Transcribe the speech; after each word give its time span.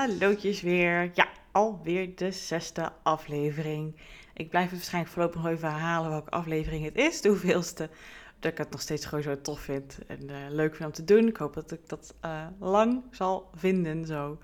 Hallootjes 0.00 0.60
weer. 0.60 1.10
Ja, 1.14 1.28
alweer 1.52 2.16
de 2.16 2.32
zesde 2.32 2.92
aflevering. 3.02 3.96
Ik 4.34 4.50
blijf 4.50 4.64
het 4.64 4.74
waarschijnlijk 4.74 5.12
voorlopig 5.12 5.42
nog 5.42 5.50
even 5.50 5.70
herhalen 5.70 6.10
welke 6.10 6.30
aflevering 6.30 6.84
het 6.84 6.96
is, 6.96 7.20
de 7.20 7.28
hoeveelste. 7.28 7.90
Dat 8.38 8.52
ik 8.52 8.58
het 8.58 8.70
nog 8.70 8.80
steeds 8.80 9.06
gewoon 9.06 9.24
zo 9.24 9.40
tof 9.40 9.60
vind 9.60 9.98
en 10.06 10.22
uh, 10.30 10.36
leuk 10.48 10.74
vind 10.76 10.88
om 10.88 10.94
te 10.94 11.04
doen. 11.04 11.28
Ik 11.28 11.36
hoop 11.36 11.54
dat 11.54 11.70
ik 11.70 11.88
dat 11.88 12.14
uh, 12.24 12.46
lang 12.58 13.02
zal 13.10 13.50
vinden 13.54 14.06
zo. 14.06 14.38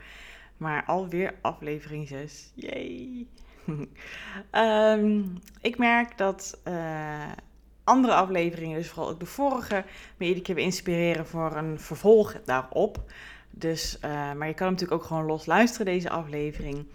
Maar 0.56 0.84
alweer 0.84 1.34
aflevering 1.40 2.08
6. 2.08 2.52
Yay! 2.54 3.26
um, 4.52 5.38
ik 5.60 5.78
merk 5.78 6.18
dat 6.18 6.60
uh, 6.68 7.32
andere 7.84 8.14
afleveringen, 8.14 8.78
dus 8.78 8.88
vooral 8.88 9.10
ook 9.10 9.20
de 9.20 9.26
vorige, 9.26 9.84
me 10.16 10.26
iedere 10.26 10.44
keer 10.44 10.58
inspireren 10.58 11.26
voor 11.26 11.56
een 11.56 11.80
vervolg 11.80 12.36
daarop. 12.44 13.04
Dus, 13.58 13.98
uh, 14.04 14.32
maar 14.32 14.48
je 14.48 14.54
kan 14.54 14.70
natuurlijk 14.70 15.00
ook 15.00 15.06
gewoon 15.06 15.24
los 15.24 15.46
luisteren, 15.46 15.86
deze 15.86 16.10
aflevering. 16.10 16.86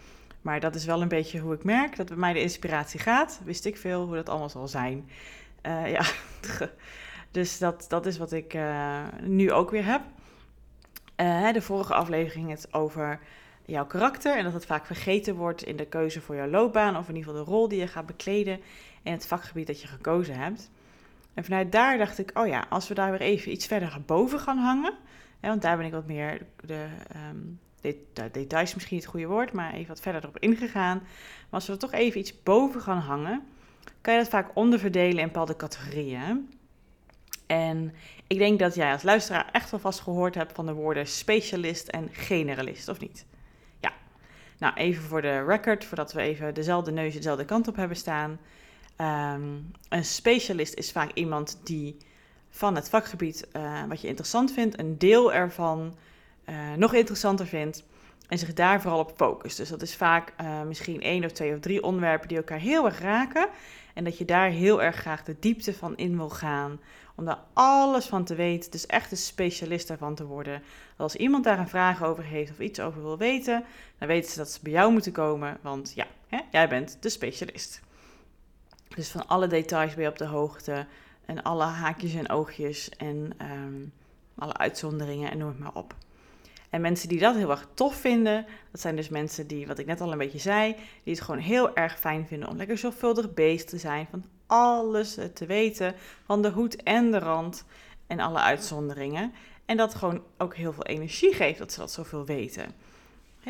Maar 0.41 0.59
dat 0.59 0.75
is 0.75 0.85
wel 0.85 1.01
een 1.01 1.07
beetje 1.07 1.39
hoe 1.39 1.53
ik 1.53 1.63
merk 1.63 1.95
dat 1.95 2.07
bij 2.07 2.17
mij 2.17 2.33
de 2.33 2.41
inspiratie 2.41 2.99
gaat. 2.99 3.41
Wist 3.43 3.65
ik 3.65 3.77
veel 3.77 4.05
hoe 4.05 4.15
dat 4.15 4.29
allemaal 4.29 4.49
zal 4.49 4.67
zijn. 4.67 5.09
Uh, 5.65 5.91
ja, 5.91 6.05
dus 7.31 7.57
dat, 7.57 7.85
dat 7.89 8.05
is 8.05 8.17
wat 8.17 8.31
ik 8.31 8.53
uh, 8.53 9.03
nu 9.21 9.51
ook 9.51 9.71
weer 9.71 9.85
heb. 9.85 10.01
de 11.53 11.61
vorige 11.61 11.93
aflevering 11.93 12.49
het 12.49 12.73
over 12.73 13.19
jouw 13.65 13.85
karakter 13.85 14.37
en 14.37 14.43
dat 14.43 14.53
het 14.53 14.65
vaak 14.65 14.85
vergeten 14.85 15.35
wordt 15.35 15.63
in 15.63 15.75
de 15.75 15.85
keuze 15.85 16.21
voor 16.21 16.35
jouw 16.35 16.49
loopbaan 16.49 16.97
of 16.97 17.09
in 17.09 17.15
ieder 17.15 17.29
geval 17.29 17.45
de 17.45 17.51
rol 17.51 17.67
die 17.67 17.79
je 17.79 17.87
gaat 17.87 18.05
bekleden 18.05 18.59
in 19.03 19.11
het 19.11 19.27
vakgebied 19.27 19.67
dat 19.67 19.81
je 19.81 19.87
gekozen 19.87 20.35
hebt. 20.35 20.71
En 21.33 21.43
vanuit 21.43 21.71
daar 21.71 21.97
dacht 21.97 22.17
ik, 22.17 22.31
oh 22.33 22.47
ja, 22.47 22.65
als 22.69 22.87
we 22.87 22.93
daar 22.93 23.11
weer 23.11 23.21
even 23.21 23.51
iets 23.51 23.65
verder 23.65 24.01
boven 24.05 24.39
gaan 24.39 24.57
hangen, 24.57 24.93
want 25.49 25.61
daar 25.61 25.77
ben 25.77 25.85
ik 25.85 25.91
wat 25.91 26.07
meer 26.07 26.45
de 26.65 26.87
de, 27.81 28.29
details 28.31 28.73
misschien 28.73 28.97
het 28.97 29.05
goede 29.05 29.25
woord, 29.25 29.53
maar 29.53 29.73
even 29.73 29.87
wat 29.87 29.99
verder 29.99 30.21
erop 30.21 30.39
ingegaan. 30.39 30.97
Maar 30.97 31.59
als 31.59 31.67
we 31.67 31.73
er 31.73 31.79
toch 31.79 31.91
even 31.91 32.19
iets 32.19 32.43
boven 32.43 32.81
gaan 32.81 32.99
hangen, 32.99 33.43
kan 34.01 34.13
je 34.13 34.19
dat 34.19 34.29
vaak 34.29 34.51
onderverdelen 34.53 35.19
in 35.19 35.25
bepaalde 35.25 35.55
categorieën. 35.55 36.49
En 37.45 37.93
ik 38.27 38.37
denk 38.37 38.59
dat 38.59 38.75
jij 38.75 38.91
als 38.91 39.03
luisteraar 39.03 39.49
echt 39.51 39.71
wel 39.71 39.79
vast 39.79 39.99
gehoord 39.99 40.35
hebt 40.35 40.53
van 40.53 40.65
de 40.65 40.73
woorden 40.73 41.07
specialist 41.07 41.87
en 41.87 42.09
generalist, 42.11 42.87
of 42.87 42.99
niet? 42.99 43.25
Ja. 43.79 43.93
Nou, 44.57 44.73
even 44.73 45.03
voor 45.03 45.21
de 45.21 45.43
record, 45.43 45.85
voordat 45.85 46.13
we 46.13 46.21
even 46.21 46.53
dezelfde 46.53 46.91
neus 46.91 47.13
dezelfde 47.13 47.45
kant 47.45 47.67
op 47.67 47.75
hebben 47.75 47.97
staan. 47.97 48.39
Um, 48.97 49.71
een 49.89 50.05
specialist 50.05 50.73
is 50.73 50.91
vaak 50.91 51.11
iemand 51.13 51.59
die 51.63 51.97
van 52.51 52.75
het 52.75 52.89
vakgebied 52.89 53.47
uh, 53.55 53.83
wat 53.87 54.01
je 54.01 54.07
interessant 54.07 54.51
vindt, 54.51 54.79
een 54.79 54.97
deel 54.97 55.33
ervan 55.33 55.95
uh, 56.49 56.55
nog 56.77 56.93
interessanter 56.93 57.47
vindt 57.47 57.83
en 58.27 58.37
zich 58.37 58.53
daar 58.53 58.81
vooral 58.81 58.99
op 58.99 59.13
focust. 59.15 59.57
Dus 59.57 59.69
dat 59.69 59.81
is 59.81 59.95
vaak 59.95 60.33
uh, 60.41 60.61
misschien 60.61 61.01
één 61.01 61.25
of 61.25 61.31
twee 61.31 61.53
of 61.53 61.59
drie 61.59 61.83
onderwerpen 61.83 62.27
die 62.27 62.37
elkaar 62.37 62.59
heel 62.59 62.85
erg 62.85 62.99
raken 62.99 63.47
en 63.93 64.03
dat 64.03 64.17
je 64.17 64.25
daar 64.25 64.49
heel 64.49 64.81
erg 64.81 64.95
graag 64.95 65.23
de 65.23 65.35
diepte 65.39 65.73
van 65.73 65.97
in 65.97 66.17
wil 66.17 66.29
gaan, 66.29 66.79
om 67.15 67.25
daar 67.25 67.39
alles 67.53 68.05
van 68.05 68.23
te 68.23 68.35
weten, 68.35 68.71
dus 68.71 68.85
echt 68.85 69.11
een 69.11 69.17
specialist 69.17 69.87
daarvan 69.87 70.15
te 70.15 70.25
worden. 70.25 70.63
Als 70.97 71.15
iemand 71.15 71.43
daar 71.43 71.59
een 71.59 71.67
vraag 71.67 72.03
over 72.03 72.23
heeft 72.23 72.51
of 72.51 72.59
iets 72.59 72.79
over 72.79 73.01
wil 73.01 73.17
weten, 73.17 73.63
dan 73.97 74.07
weten 74.07 74.31
ze 74.31 74.37
dat 74.37 74.49
ze 74.49 74.59
bij 74.61 74.71
jou 74.71 74.91
moeten 74.91 75.11
komen, 75.11 75.57
want 75.61 75.91
ja, 75.95 76.07
hè, 76.27 76.39
jij 76.51 76.69
bent 76.69 76.97
de 76.99 77.09
specialist. 77.09 77.81
Dus 78.95 79.09
van 79.09 79.27
alle 79.27 79.47
details 79.47 79.93
ben 79.93 80.03
je 80.03 80.09
op 80.09 80.17
de 80.17 80.25
hoogte 80.25 80.85
en 81.25 81.43
alle 81.43 81.63
haakjes 81.63 82.13
en 82.13 82.29
oogjes 82.29 82.89
en 82.89 83.33
um, 83.41 83.93
alle 84.37 84.57
uitzonderingen 84.57 85.31
en 85.31 85.37
noem 85.37 85.47
het 85.47 85.59
maar 85.59 85.73
op. 85.73 85.95
En 86.69 86.81
mensen 86.81 87.09
die 87.09 87.19
dat 87.19 87.35
heel 87.35 87.49
erg 87.49 87.67
tof 87.73 87.95
vinden, 87.95 88.45
dat 88.71 88.81
zijn 88.81 88.95
dus 88.95 89.09
mensen 89.09 89.47
die, 89.47 89.67
wat 89.67 89.79
ik 89.79 89.85
net 89.85 90.01
al 90.01 90.11
een 90.11 90.17
beetje 90.17 90.39
zei, 90.39 90.75
die 91.03 91.13
het 91.13 91.21
gewoon 91.21 91.39
heel 91.39 91.75
erg 91.75 91.99
fijn 91.99 92.27
vinden 92.27 92.49
om 92.49 92.57
lekker 92.57 92.77
zorgvuldig 92.77 93.33
bezig 93.33 93.69
te 93.69 93.77
zijn, 93.77 94.07
van 94.09 94.23
alles 94.45 95.17
te 95.33 95.45
weten, 95.45 95.95
van 96.25 96.41
de 96.41 96.49
hoed 96.49 96.83
en 96.83 97.11
de 97.11 97.19
rand 97.19 97.65
en 98.07 98.19
alle 98.19 98.39
uitzonderingen. 98.39 99.33
En 99.65 99.77
dat 99.77 99.95
gewoon 99.95 100.23
ook 100.37 100.55
heel 100.55 100.73
veel 100.73 100.85
energie 100.85 101.33
geeft 101.33 101.59
dat 101.59 101.71
ze 101.71 101.79
dat 101.79 101.91
zoveel 101.91 102.25
weten. 102.25 102.65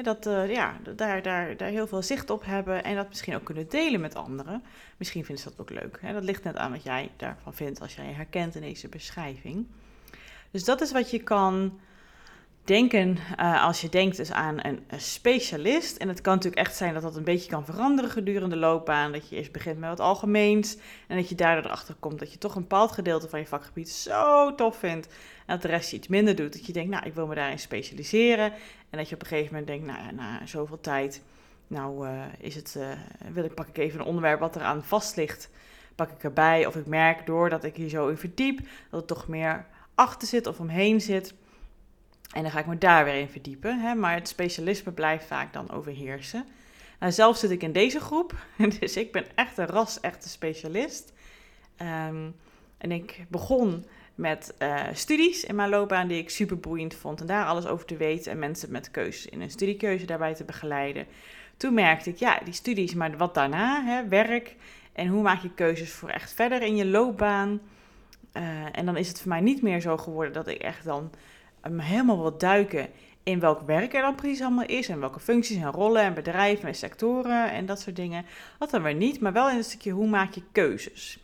Dat 0.01 0.27
uh, 0.27 0.51
ja, 0.51 0.77
daar, 0.95 1.21
daar, 1.21 1.57
daar 1.57 1.69
heel 1.69 1.87
veel 1.87 2.01
zicht 2.01 2.29
op 2.29 2.45
hebben 2.45 2.83
en 2.83 2.95
dat 2.95 3.07
misschien 3.07 3.35
ook 3.35 3.43
kunnen 3.43 3.69
delen 3.69 4.01
met 4.01 4.15
anderen. 4.15 4.63
Misschien 4.97 5.25
vinden 5.25 5.43
ze 5.43 5.49
dat 5.49 5.59
ook 5.59 5.69
leuk. 5.69 5.99
Dat 6.13 6.23
ligt 6.23 6.43
net 6.43 6.55
aan 6.55 6.71
wat 6.71 6.83
jij 6.83 7.11
daarvan 7.17 7.53
vindt 7.53 7.81
als 7.81 7.95
jij 7.95 8.05
je 8.05 8.13
herkent 8.13 8.55
in 8.55 8.61
deze 8.61 8.87
beschrijving. 8.87 9.65
Dus 10.51 10.63
dat 10.63 10.81
is 10.81 10.91
wat 10.91 11.11
je 11.11 11.23
kan 11.23 11.79
denken 12.71 13.17
uh, 13.39 13.63
als 13.63 13.81
je 13.81 13.89
denkt 13.89 14.17
dus 14.17 14.31
aan 14.31 14.57
een, 14.65 14.79
specialist. 14.97 15.97
En 15.97 16.07
het 16.07 16.21
kan 16.21 16.33
natuurlijk 16.33 16.61
echt 16.61 16.75
zijn 16.75 16.93
dat 16.93 17.01
dat 17.01 17.15
een 17.15 17.23
beetje 17.23 17.49
kan 17.49 17.65
veranderen 17.65 18.11
gedurende 18.11 18.55
de 18.55 18.61
loopbaan. 18.61 19.11
Dat 19.11 19.29
je 19.29 19.35
eerst 19.35 19.51
begint 19.51 19.79
met 19.79 19.89
wat 19.89 19.99
algemeens. 19.99 20.77
En 21.07 21.17
dat 21.17 21.29
je 21.29 21.35
daardoor 21.35 21.65
erachter 21.65 21.95
komt 21.99 22.19
dat 22.19 22.31
je 22.31 22.37
toch 22.37 22.55
een 22.55 22.61
bepaald 22.61 22.91
gedeelte 22.91 23.29
van 23.29 23.39
je 23.39 23.45
vakgebied 23.45 23.89
zo 23.89 24.55
tof 24.55 24.77
vindt. 24.77 25.07
En 25.07 25.13
dat 25.53 25.61
de 25.61 25.67
rest 25.67 25.91
je 25.91 25.97
iets 25.97 26.07
minder 26.07 26.35
doet. 26.35 26.53
Dat 26.53 26.65
je 26.65 26.73
denkt, 26.73 26.89
nou, 26.89 27.05
ik 27.05 27.13
wil 27.13 27.27
me 27.27 27.35
daarin 27.35 27.59
specialiseren. 27.59 28.53
En 28.89 28.97
dat 28.97 29.09
je 29.09 29.15
op 29.15 29.21
een 29.21 29.27
gegeven 29.27 29.49
moment 29.49 29.67
denkt, 29.67 29.85
nou 29.85 29.99
ja, 29.99 30.11
na 30.11 30.45
zoveel 30.45 30.79
tijd, 30.79 31.21
nou 31.67 32.07
uh, 32.07 32.23
is 32.37 32.55
het, 32.55 32.75
uh, 32.77 32.87
wil 33.33 33.43
ik, 33.43 33.53
pak 33.53 33.67
ik 33.67 33.77
even 33.77 33.99
een 33.99 34.05
onderwerp 34.05 34.39
wat 34.39 34.55
eraan 34.55 34.83
vast 34.83 35.15
ligt, 35.15 35.49
pak 35.95 36.11
ik 36.11 36.23
erbij. 36.23 36.65
Of 36.65 36.75
ik 36.75 36.85
merk 36.85 37.25
doordat 37.25 37.63
ik 37.63 37.75
hier 37.75 37.89
zo 37.89 38.07
in 38.07 38.17
verdiep, 38.17 38.57
dat 38.89 38.99
het 38.99 39.07
toch 39.07 39.27
meer 39.27 39.65
achter 39.95 40.27
zit 40.27 40.47
of 40.47 40.59
omheen 40.59 41.01
zit. 41.01 41.33
En 42.33 42.41
dan 42.41 42.51
ga 42.51 42.59
ik 42.59 42.65
me 42.65 42.77
daar 42.77 43.05
weer 43.05 43.19
in 43.19 43.29
verdiepen. 43.29 43.79
Hè? 43.79 43.95
Maar 43.95 44.13
het 44.13 44.27
specialisme 44.27 44.91
blijft 44.91 45.25
vaak 45.25 45.53
dan 45.53 45.71
overheersen. 45.71 46.45
Nou, 46.99 47.11
zelf 47.11 47.37
zit 47.37 47.51
ik 47.51 47.63
in 47.63 47.71
deze 47.71 47.99
groep, 47.99 48.35
dus 48.79 48.97
ik 48.97 49.11
ben 49.11 49.25
echt 49.35 49.57
een 49.57 49.67
ras-echte 49.67 50.29
specialist. 50.29 51.13
Um, 52.07 52.35
en 52.77 52.91
ik 52.91 53.25
begon 53.29 53.85
met 54.15 54.53
uh, 54.59 54.79
studies 54.93 55.43
in 55.43 55.55
mijn 55.55 55.69
loopbaan 55.69 56.07
die 56.07 56.17
ik 56.17 56.29
super 56.29 56.59
boeiend 56.59 56.93
vond. 56.93 57.21
En 57.21 57.27
daar 57.27 57.45
alles 57.45 57.65
over 57.65 57.85
te 57.85 57.97
weten 57.97 58.31
en 58.31 58.39
mensen 58.39 58.71
met 58.71 58.91
keuzes 58.91 59.25
in 59.25 59.41
een 59.41 59.51
studiekeuze 59.51 60.05
daarbij 60.05 60.33
te 60.33 60.43
begeleiden. 60.43 61.05
Toen 61.57 61.73
merkte 61.73 62.09
ik, 62.09 62.17
ja, 62.17 62.39
die 62.43 62.53
studies, 62.53 62.93
maar 62.93 63.17
wat 63.17 63.33
daarna, 63.33 63.83
hè, 63.85 64.07
werk 64.07 64.55
en 64.93 65.07
hoe 65.07 65.21
maak 65.21 65.41
je 65.41 65.53
keuzes 65.53 65.91
voor 65.91 66.09
echt 66.09 66.33
verder 66.33 66.61
in 66.61 66.75
je 66.75 66.85
loopbaan. 66.85 67.61
Uh, 68.33 68.43
en 68.71 68.85
dan 68.85 68.97
is 68.97 69.07
het 69.07 69.19
voor 69.19 69.29
mij 69.29 69.41
niet 69.41 69.61
meer 69.61 69.81
zo 69.81 69.97
geworden 69.97 70.33
dat 70.33 70.47
ik 70.47 70.61
echt 70.61 70.83
dan 70.83 71.11
helemaal 71.61 72.21
wil 72.21 72.37
duiken 72.37 72.89
in 73.23 73.39
welk 73.39 73.61
werk 73.61 73.93
er 73.93 74.01
dan 74.01 74.15
precies 74.15 74.41
allemaal 74.41 74.65
is 74.65 74.89
en 74.89 74.99
welke 74.99 75.19
functies 75.19 75.57
en 75.57 75.71
rollen 75.71 76.01
en 76.01 76.13
bedrijven 76.13 76.67
en 76.67 76.75
sectoren 76.75 77.51
en 77.51 77.65
dat 77.65 77.79
soort 77.79 77.95
dingen. 77.95 78.25
Dat 78.59 78.69
dan 78.69 78.83
weer 78.83 78.93
niet, 78.93 79.19
maar 79.19 79.33
wel 79.33 79.49
in 79.49 79.57
een 79.57 79.63
stukje 79.63 79.91
hoe 79.91 80.07
maak 80.07 80.33
je 80.33 80.43
keuzes. 80.51 81.19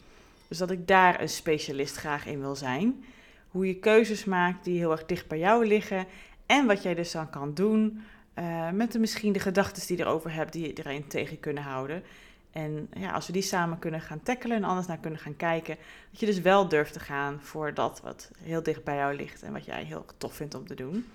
Dus 0.48 0.58
dat 0.58 0.72
ik 0.72 0.88
daar 0.88 1.22
een 1.22 1.30
specialist 1.30 1.96
graag 1.96 2.26
in 2.26 2.40
wil 2.40 2.56
zijn. 2.56 3.04
Hoe 3.48 3.68
je 3.68 3.76
keuzes 3.76 4.26
maakt 4.26 4.64
die 4.64 4.78
heel 4.78 4.92
erg 4.92 5.06
dicht 5.06 5.28
bij 5.28 5.40
jou 5.40 5.68
liggen. 5.68 6.06
En 6.46 6.66
wat 6.66 6.84
jij 6.84 6.96
dus 6.96 7.12
dan 7.12 7.30
kan 7.30 7.54
doen 7.54 8.04
uh, 8.40 8.70
met 8.72 8.92
de, 8.92 9.00
misschien 9.00 9.34
de 9.34 9.40
gedachten 9.40 9.88
die 9.88 9.98
je 9.98 10.04
erover 10.04 10.34
hebt, 10.34 10.54
die 10.54 10.68
je 10.68 10.74
erin 10.74 11.08
tegen 11.08 11.40
kunnen 11.40 11.64
houden. 11.64 12.04
En 12.52 12.90
ja, 12.94 13.12
als 13.12 13.28
we 13.28 13.34
die 13.34 13.42
samen 13.42 13.80
kunnen 13.80 14.02
gaan 14.02 14.24
tackelen 14.24 14.58
en 14.58 14.64
anders 14.64 14.88
naar 14.88 14.98
kunnen 14.98 15.20
gaan 15.20 15.36
kijken, 15.36 15.78
dat 16.12 16.20
je 16.20 16.26
dus 16.26 16.42
wel 16.42 16.68
durft 16.68 16.94
te 16.94 17.00
gaan 17.00 17.42
voor 17.42 17.74
dat 17.74 18.02
wat 18.02 18.32
heel 18.40 18.64
dicht 18.64 18.84
bij 18.84 18.96
jou 18.96 19.16
ligt 19.16 19.44
en 19.44 19.54
wat 19.54 19.66
jij 19.66 19.84
heel 19.84 20.06
tof 20.18 20.34
vindt 20.34 20.56
om 20.56 20.68
te 20.68 20.76
doen. 20.76 21.06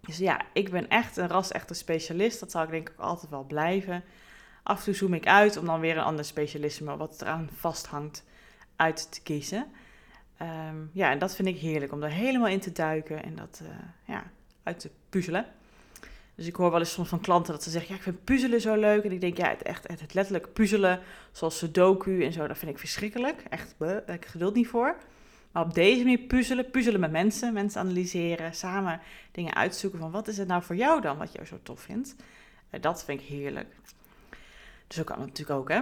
Dus 0.00 0.18
ja, 0.18 0.40
ik 0.52 0.70
ben 0.70 0.88
echt 0.88 1.16
een 1.16 1.28
ras-echte 1.28 1.74
specialist. 1.74 2.40
Dat 2.40 2.50
zal 2.50 2.62
ik 2.62 2.70
denk 2.70 2.88
ik 2.88 2.94
ook 2.96 3.06
altijd 3.06 3.30
wel 3.30 3.44
blijven. 3.44 4.04
Af 4.62 4.78
en 4.78 4.84
toe 4.84 4.94
zoom 4.94 5.14
ik 5.14 5.26
uit 5.26 5.56
om 5.56 5.64
dan 5.64 5.80
weer 5.80 5.96
een 5.96 6.04
ander 6.04 6.24
specialisme 6.24 6.96
wat 6.96 7.22
eraan 7.22 7.48
vasthangt 7.52 8.24
uit 8.76 9.12
te 9.12 9.22
kiezen. 9.22 9.66
Um, 10.42 10.90
ja, 10.92 11.10
en 11.10 11.18
dat 11.18 11.36
vind 11.36 11.48
ik 11.48 11.58
heerlijk 11.58 11.92
om 11.92 12.02
er 12.02 12.10
helemaal 12.10 12.48
in 12.48 12.60
te 12.60 12.72
duiken 12.72 13.22
en 13.22 13.36
dat 13.36 13.60
uh, 13.62 13.68
ja, 14.04 14.24
uit 14.62 14.80
te 14.80 14.90
puzzelen. 15.08 15.46
Dus 16.36 16.46
ik 16.46 16.56
hoor 16.56 16.70
wel 16.70 16.80
eens 16.80 16.92
soms 16.92 17.08
van 17.08 17.20
klanten 17.20 17.52
dat 17.52 17.62
ze 17.62 17.70
zeggen: 17.70 17.90
Ja, 17.90 17.96
ik 17.96 18.02
vind 18.02 18.24
puzzelen 18.24 18.60
zo 18.60 18.74
leuk. 18.74 19.04
En 19.04 19.12
ik 19.12 19.20
denk: 19.20 19.36
Ja, 19.36 19.48
het, 19.48 19.62
echt, 19.62 19.88
het, 19.88 20.14
letterlijk 20.14 20.52
puzzelen, 20.52 21.00
zoals 21.32 21.58
Sudoku 21.58 22.24
en 22.24 22.32
zo, 22.32 22.46
dat 22.46 22.58
vind 22.58 22.70
ik 22.70 22.78
verschrikkelijk. 22.78 23.42
Echt, 23.48 23.74
heb 23.78 24.10
ik 24.10 24.26
geduld 24.26 24.54
niet 24.54 24.68
voor. 24.68 24.96
Maar 25.52 25.64
op 25.64 25.74
deze 25.74 25.98
manier 25.98 26.18
puzzelen, 26.18 26.70
puzzelen 26.70 27.00
met 27.00 27.10
mensen, 27.10 27.52
mensen 27.52 27.80
analyseren, 27.80 28.54
samen 28.54 29.00
dingen 29.32 29.54
uitzoeken 29.54 29.98
van 29.98 30.10
wat 30.10 30.28
is 30.28 30.38
het 30.38 30.48
nou 30.48 30.62
voor 30.62 30.76
jou 30.76 31.00
dan, 31.00 31.18
wat 31.18 31.32
je 31.32 31.46
zo 31.46 31.58
tof 31.62 31.80
vindt. 31.80 32.14
Uh, 32.70 32.80
dat 32.80 33.04
vind 33.04 33.20
ik 33.20 33.26
heerlijk. 33.26 33.74
Dus 34.86 34.98
ook 35.00 35.06
kan 35.06 35.18
het 35.18 35.26
natuurlijk 35.26 35.58
ook, 35.58 35.68
hè. 35.68 35.80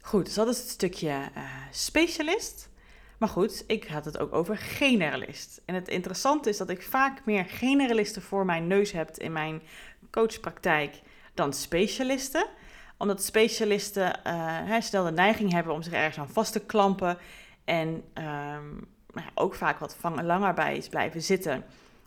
Goed, 0.00 0.24
dus 0.24 0.34
dat 0.34 0.48
is 0.48 0.58
het 0.58 0.68
stukje 0.68 1.08
uh, 1.36 1.42
specialist. 1.70 2.68
Maar 3.18 3.28
goed, 3.28 3.64
ik 3.66 3.86
had 3.86 4.04
het 4.04 4.18
ook 4.18 4.32
over 4.32 4.56
generalist. 4.56 5.60
En 5.64 5.74
het 5.74 5.88
interessante 5.88 6.48
is 6.48 6.56
dat 6.56 6.70
ik 6.70 6.82
vaak 6.82 7.24
meer 7.24 7.44
generalisten 7.44 8.22
voor 8.22 8.44
mijn 8.44 8.66
neus 8.66 8.92
heb 8.92 9.10
in 9.16 9.32
mijn 9.32 9.62
coachpraktijk 10.10 11.00
dan 11.34 11.52
specialisten. 11.52 12.46
Omdat 12.98 13.22
specialisten 13.22 14.20
uh, 14.26 14.80
snel 14.80 15.04
de 15.04 15.10
neiging 15.10 15.52
hebben 15.52 15.72
om 15.72 15.82
zich 15.82 15.92
ergens 15.92 16.18
aan 16.18 16.28
vast 16.28 16.52
te 16.52 16.60
klampen. 16.60 17.18
En 17.64 18.02
um, 18.54 18.88
ook 19.34 19.54
vaak 19.54 19.78
wat 19.78 19.96
langer 20.02 20.54
bij 20.54 20.76
is 20.76 20.88
blijven 20.88 21.22
zitten. 21.22 21.64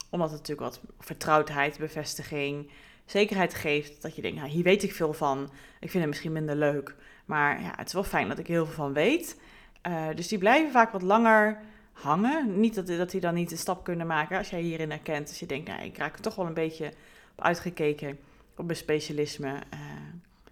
Omdat 0.09 0.31
het 0.31 0.39
natuurlijk 0.39 0.69
wat 0.69 0.81
vertrouwdheid, 1.00 1.77
bevestiging, 1.77 2.71
zekerheid 3.06 3.53
geeft. 3.53 4.01
Dat 4.01 4.15
je 4.15 4.21
denkt, 4.21 4.38
nou, 4.38 4.50
hier 4.50 4.63
weet 4.63 4.83
ik 4.83 4.94
veel 4.94 5.13
van. 5.13 5.44
Ik 5.79 5.89
vind 5.89 6.03
het 6.03 6.07
misschien 6.07 6.31
minder 6.31 6.56
leuk. 6.56 6.95
Maar 7.25 7.61
ja, 7.61 7.73
het 7.75 7.88
is 7.88 7.94
wel 7.94 8.03
fijn 8.03 8.27
dat 8.27 8.39
ik 8.39 8.47
heel 8.47 8.65
veel 8.65 8.75
van 8.75 8.94
weet. 8.94 9.39
Uh, 9.88 10.08
dus 10.16 10.28
die 10.28 10.38
blijven 10.38 10.72
vaak 10.72 10.92
wat 10.92 11.02
langer 11.02 11.60
hangen. 11.92 12.60
Niet 12.60 12.76
dat, 12.76 12.88
dat 12.88 13.12
die 13.12 13.22
dan 13.22 13.34
niet 13.34 13.52
een 13.52 13.58
stap 13.58 13.84
kunnen 13.84 14.08
maken 14.08 14.38
als 14.38 14.50
jij 14.50 14.62
hierin 14.62 14.90
herkent. 14.90 15.28
Dus 15.28 15.40
je 15.40 15.46
denkt, 15.46 15.68
nou, 15.68 15.84
ik 15.84 15.98
raak 15.98 16.16
er 16.16 16.22
toch 16.22 16.36
wel 16.36 16.46
een 16.46 16.54
beetje 16.54 16.94
op 17.36 17.44
uitgekeken 17.44 18.20
op 18.56 18.66
mijn 18.66 18.78
specialisme. 18.78 19.50
Uh, 19.50 19.80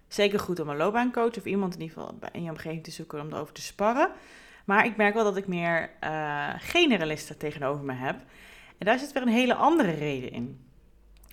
zeker 0.08 0.38
goed 0.38 0.60
om 0.60 0.68
een 0.68 0.76
loopbaancoach 0.76 1.36
of 1.36 1.44
iemand 1.44 1.74
in 1.74 1.80
ieder 1.80 1.96
geval 1.96 2.18
in 2.32 2.42
je 2.42 2.50
omgeving 2.50 2.84
te 2.84 2.90
zoeken 2.90 3.20
om 3.20 3.32
erover 3.32 3.54
te 3.54 3.62
sparren. 3.62 4.10
Maar 4.64 4.86
ik 4.86 4.96
merk 4.96 5.14
wel 5.14 5.24
dat 5.24 5.36
ik 5.36 5.46
meer 5.46 5.90
uh, 6.04 6.48
generalisten 6.56 7.38
tegenover 7.38 7.84
me 7.84 7.92
heb. 7.92 8.16
En 8.78 8.86
daar 8.86 8.98
zit 8.98 9.12
weer 9.12 9.22
een 9.22 9.28
hele 9.28 9.54
andere 9.54 9.90
reden 9.90 10.32
in. 10.32 10.60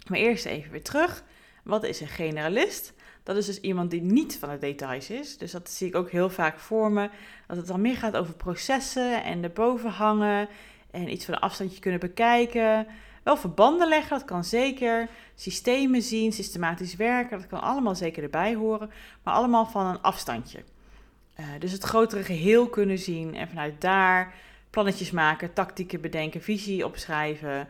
Maar 0.07 0.19
eerst 0.19 0.45
even 0.45 0.71
weer 0.71 0.83
terug. 0.83 1.23
Wat 1.63 1.83
is 1.83 2.01
een 2.01 2.07
generalist? 2.07 2.93
Dat 3.25 3.37
is 3.37 3.45
dus 3.45 3.59
iemand 3.59 3.91
die 3.91 4.01
niet 4.01 4.37
van 4.37 4.49
de 4.49 4.57
details 4.57 5.09
is. 5.09 5.37
Dus 5.37 5.51
dat 5.51 5.69
zie 5.69 5.87
ik 5.87 5.95
ook 5.95 6.09
heel 6.09 6.29
vaak 6.29 6.59
voor 6.59 6.91
me. 6.91 7.09
Dat 7.47 7.57
het 7.57 7.67
dan 7.67 7.81
meer 7.81 7.95
gaat 7.95 8.15
over 8.15 8.33
processen 8.33 9.23
en 9.23 9.43
erboven 9.43 9.89
hangen. 9.89 10.47
En 10.91 11.11
iets 11.11 11.25
van 11.25 11.33
een 11.33 11.39
afstandje 11.39 11.79
kunnen 11.79 11.99
bekijken. 11.99 12.87
Wel 13.23 13.37
verbanden 13.37 13.87
leggen, 13.87 14.17
dat 14.17 14.27
kan 14.27 14.43
zeker. 14.43 15.07
Systemen 15.35 16.01
zien, 16.01 16.33
systematisch 16.33 16.95
werken, 16.95 17.37
dat 17.37 17.47
kan 17.47 17.61
allemaal 17.61 17.95
zeker 17.95 18.23
erbij 18.23 18.55
horen. 18.55 18.91
Maar 19.23 19.33
allemaal 19.33 19.65
van 19.65 19.85
een 19.85 20.01
afstandje. 20.01 20.63
Uh, 21.39 21.45
dus 21.59 21.71
het 21.71 21.83
grotere 21.83 22.23
geheel 22.23 22.69
kunnen 22.69 22.99
zien 22.99 23.35
en 23.35 23.47
vanuit 23.47 23.81
daar 23.81 24.33
plannetjes 24.69 25.11
maken, 25.11 25.53
tactieken 25.53 26.01
bedenken, 26.01 26.41
visie 26.41 26.85
opschrijven, 26.85 27.67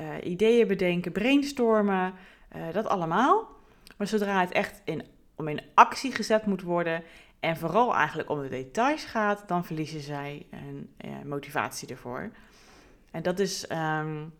uh, 0.00 0.06
ideeën 0.22 0.66
bedenken, 0.66 1.12
brainstormen, 1.12 2.14
uh, 2.56 2.62
dat 2.72 2.86
allemaal. 2.86 3.56
Maar 3.98 4.06
zodra 4.06 4.40
het 4.40 4.52
echt 4.52 4.80
in, 4.84 5.02
om 5.34 5.48
in 5.48 5.62
actie 5.74 6.12
gezet 6.12 6.46
moet 6.46 6.62
worden 6.62 7.02
en 7.40 7.56
vooral 7.56 7.94
eigenlijk 7.94 8.30
om 8.30 8.42
de 8.42 8.48
details 8.48 9.04
gaat, 9.04 9.44
dan 9.46 9.64
verliezen 9.64 10.00
zij 10.00 10.46
een 10.50 10.90
motivatie 11.24 11.88
ervoor. 11.88 12.30
En 13.10 13.22
dat 13.22 13.38
is 13.38 13.70
um, 13.70 14.32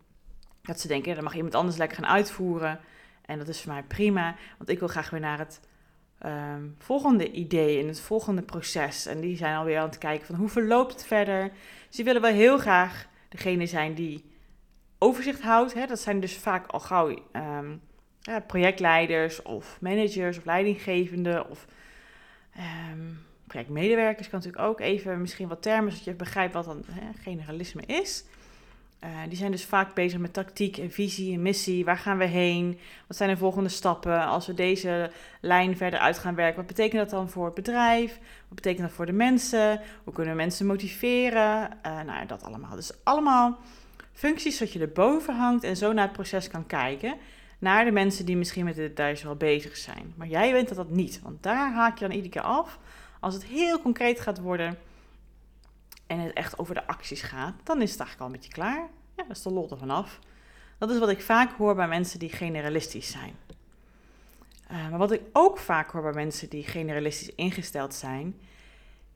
dat 0.61 0.79
ze 0.79 0.87
denken, 0.87 1.15
dan 1.15 1.23
mag 1.23 1.35
iemand 1.35 1.55
anders 1.55 1.77
lekker 1.77 1.97
gaan 1.97 2.11
uitvoeren. 2.11 2.79
En 3.25 3.37
dat 3.37 3.47
is 3.47 3.61
voor 3.61 3.73
mij 3.73 3.83
prima, 3.83 4.35
want 4.57 4.69
ik 4.69 4.79
wil 4.79 4.87
graag 4.87 5.09
weer 5.09 5.19
naar 5.19 5.37
het 5.37 5.59
um, 6.25 6.75
volgende 6.77 7.31
idee 7.31 7.79
in 7.79 7.87
het 7.87 7.99
volgende 7.99 8.41
proces. 8.41 9.05
En 9.05 9.21
die 9.21 9.37
zijn 9.37 9.55
alweer 9.55 9.79
aan 9.79 9.89
het 9.89 9.97
kijken 9.97 10.25
van 10.25 10.35
hoe 10.35 10.49
verloopt 10.49 10.91
het 10.91 11.05
verder. 11.05 11.51
Ze 11.89 12.03
willen 12.03 12.21
wel 12.21 12.31
heel 12.31 12.57
graag 12.57 13.07
degene 13.29 13.65
zijn 13.65 13.93
die 13.93 14.31
overzicht 14.97 15.41
houdt. 15.41 15.73
Hè. 15.73 15.85
Dat 15.85 15.99
zijn 15.99 16.19
dus 16.19 16.37
vaak 16.37 16.67
al 16.67 16.79
gauw 16.79 17.23
um, 17.33 17.81
projectleiders 18.47 19.41
of 19.41 19.77
managers 19.81 20.37
of 20.37 20.45
leidinggevenden 20.45 21.49
of 21.49 21.65
um, 22.57 23.19
projectmedewerkers 23.47 24.29
kan 24.29 24.39
natuurlijk 24.39 24.67
ook 24.67 24.79
even 24.79 25.21
misschien 25.21 25.47
wat 25.47 25.61
termen 25.61 25.91
zodat 25.91 26.05
je 26.05 26.13
begrijpt 26.13 26.53
wat 26.53 26.65
dan 26.65 26.83
hè, 26.91 27.21
generalisme 27.21 27.81
is. 27.85 28.23
Uh, 29.03 29.09
die 29.27 29.37
zijn 29.37 29.51
dus 29.51 29.65
vaak 29.65 29.93
bezig 29.93 30.19
met 30.19 30.33
tactiek 30.33 30.77
en 30.77 30.91
visie 30.91 31.33
en 31.33 31.41
missie. 31.41 31.85
Waar 31.85 31.97
gaan 31.97 32.17
we 32.17 32.25
heen? 32.25 32.79
Wat 33.07 33.17
zijn 33.17 33.29
de 33.29 33.37
volgende 33.37 33.69
stappen 33.69 34.25
als 34.25 34.47
we 34.47 34.53
deze 34.53 35.11
lijn 35.41 35.77
verder 35.77 35.99
uit 35.99 36.17
gaan 36.17 36.35
werken? 36.35 36.55
Wat 36.55 36.67
betekent 36.67 37.01
dat 37.01 37.09
dan 37.09 37.29
voor 37.29 37.45
het 37.45 37.53
bedrijf? 37.53 38.19
Wat 38.47 38.55
betekent 38.55 38.81
dat 38.81 38.95
voor 38.95 39.05
de 39.05 39.11
mensen? 39.11 39.81
Hoe 40.03 40.13
kunnen 40.13 40.33
we 40.33 40.41
mensen 40.41 40.65
motiveren? 40.65 41.69
Uh, 41.85 42.01
nou 42.01 42.25
dat 42.25 42.43
allemaal. 42.43 42.75
Dus 42.75 42.91
allemaal 43.03 43.57
functies 44.13 44.57
dat 44.57 44.73
je 44.73 44.79
erboven 44.79 45.35
hangt 45.35 45.63
en 45.63 45.77
zo 45.77 45.93
naar 45.93 46.05
het 46.05 46.13
proces 46.13 46.47
kan 46.47 46.65
kijken. 46.65 47.15
Naar 47.59 47.85
de 47.85 47.91
mensen 47.91 48.25
die 48.25 48.37
misschien 48.37 48.65
met 48.65 48.75
de 48.75 48.81
details 48.81 49.23
wel 49.23 49.35
bezig 49.35 49.77
zijn. 49.77 50.13
Maar 50.15 50.27
jij 50.27 50.51
weet 50.51 50.67
dat 50.67 50.77
dat 50.77 50.89
niet, 50.89 51.21
want 51.23 51.43
daar 51.43 51.73
haak 51.73 51.97
je 51.97 52.05
dan 52.05 52.15
iedere 52.15 52.33
keer 52.33 52.41
af. 52.41 52.79
Als 53.19 53.33
het 53.33 53.43
heel 53.43 53.81
concreet 53.81 54.19
gaat 54.19 54.39
worden 54.39 54.77
en 56.07 56.19
het 56.19 56.33
echt 56.33 56.59
over 56.59 56.73
de 56.73 56.87
acties 56.87 57.21
gaat, 57.21 57.53
dan 57.63 57.81
is 57.81 57.91
het 57.91 57.99
eigenlijk 57.99 58.19
al 58.19 58.25
een 58.25 58.31
beetje 58.31 58.61
klaar. 58.61 58.87
Ja, 59.15 59.23
dat 59.23 59.37
is 59.37 59.43
de 59.43 59.51
lol 59.51 59.69
er 59.69 59.77
vanaf. 59.77 60.19
Dat 60.77 60.89
is 60.89 60.99
wat 60.99 61.09
ik 61.09 61.21
vaak 61.21 61.51
hoor 61.51 61.75
bij 61.75 61.87
mensen 61.87 62.19
die 62.19 62.29
generalistisch 62.29 63.11
zijn. 63.11 63.35
Uh, 64.71 64.89
maar 64.89 64.99
wat 64.99 65.11
ik 65.11 65.21
ook 65.33 65.57
vaak 65.57 65.89
hoor 65.91 66.01
bij 66.01 66.13
mensen 66.13 66.49
die 66.49 66.63
generalistisch 66.63 67.35
ingesteld 67.35 67.93
zijn, 67.93 68.35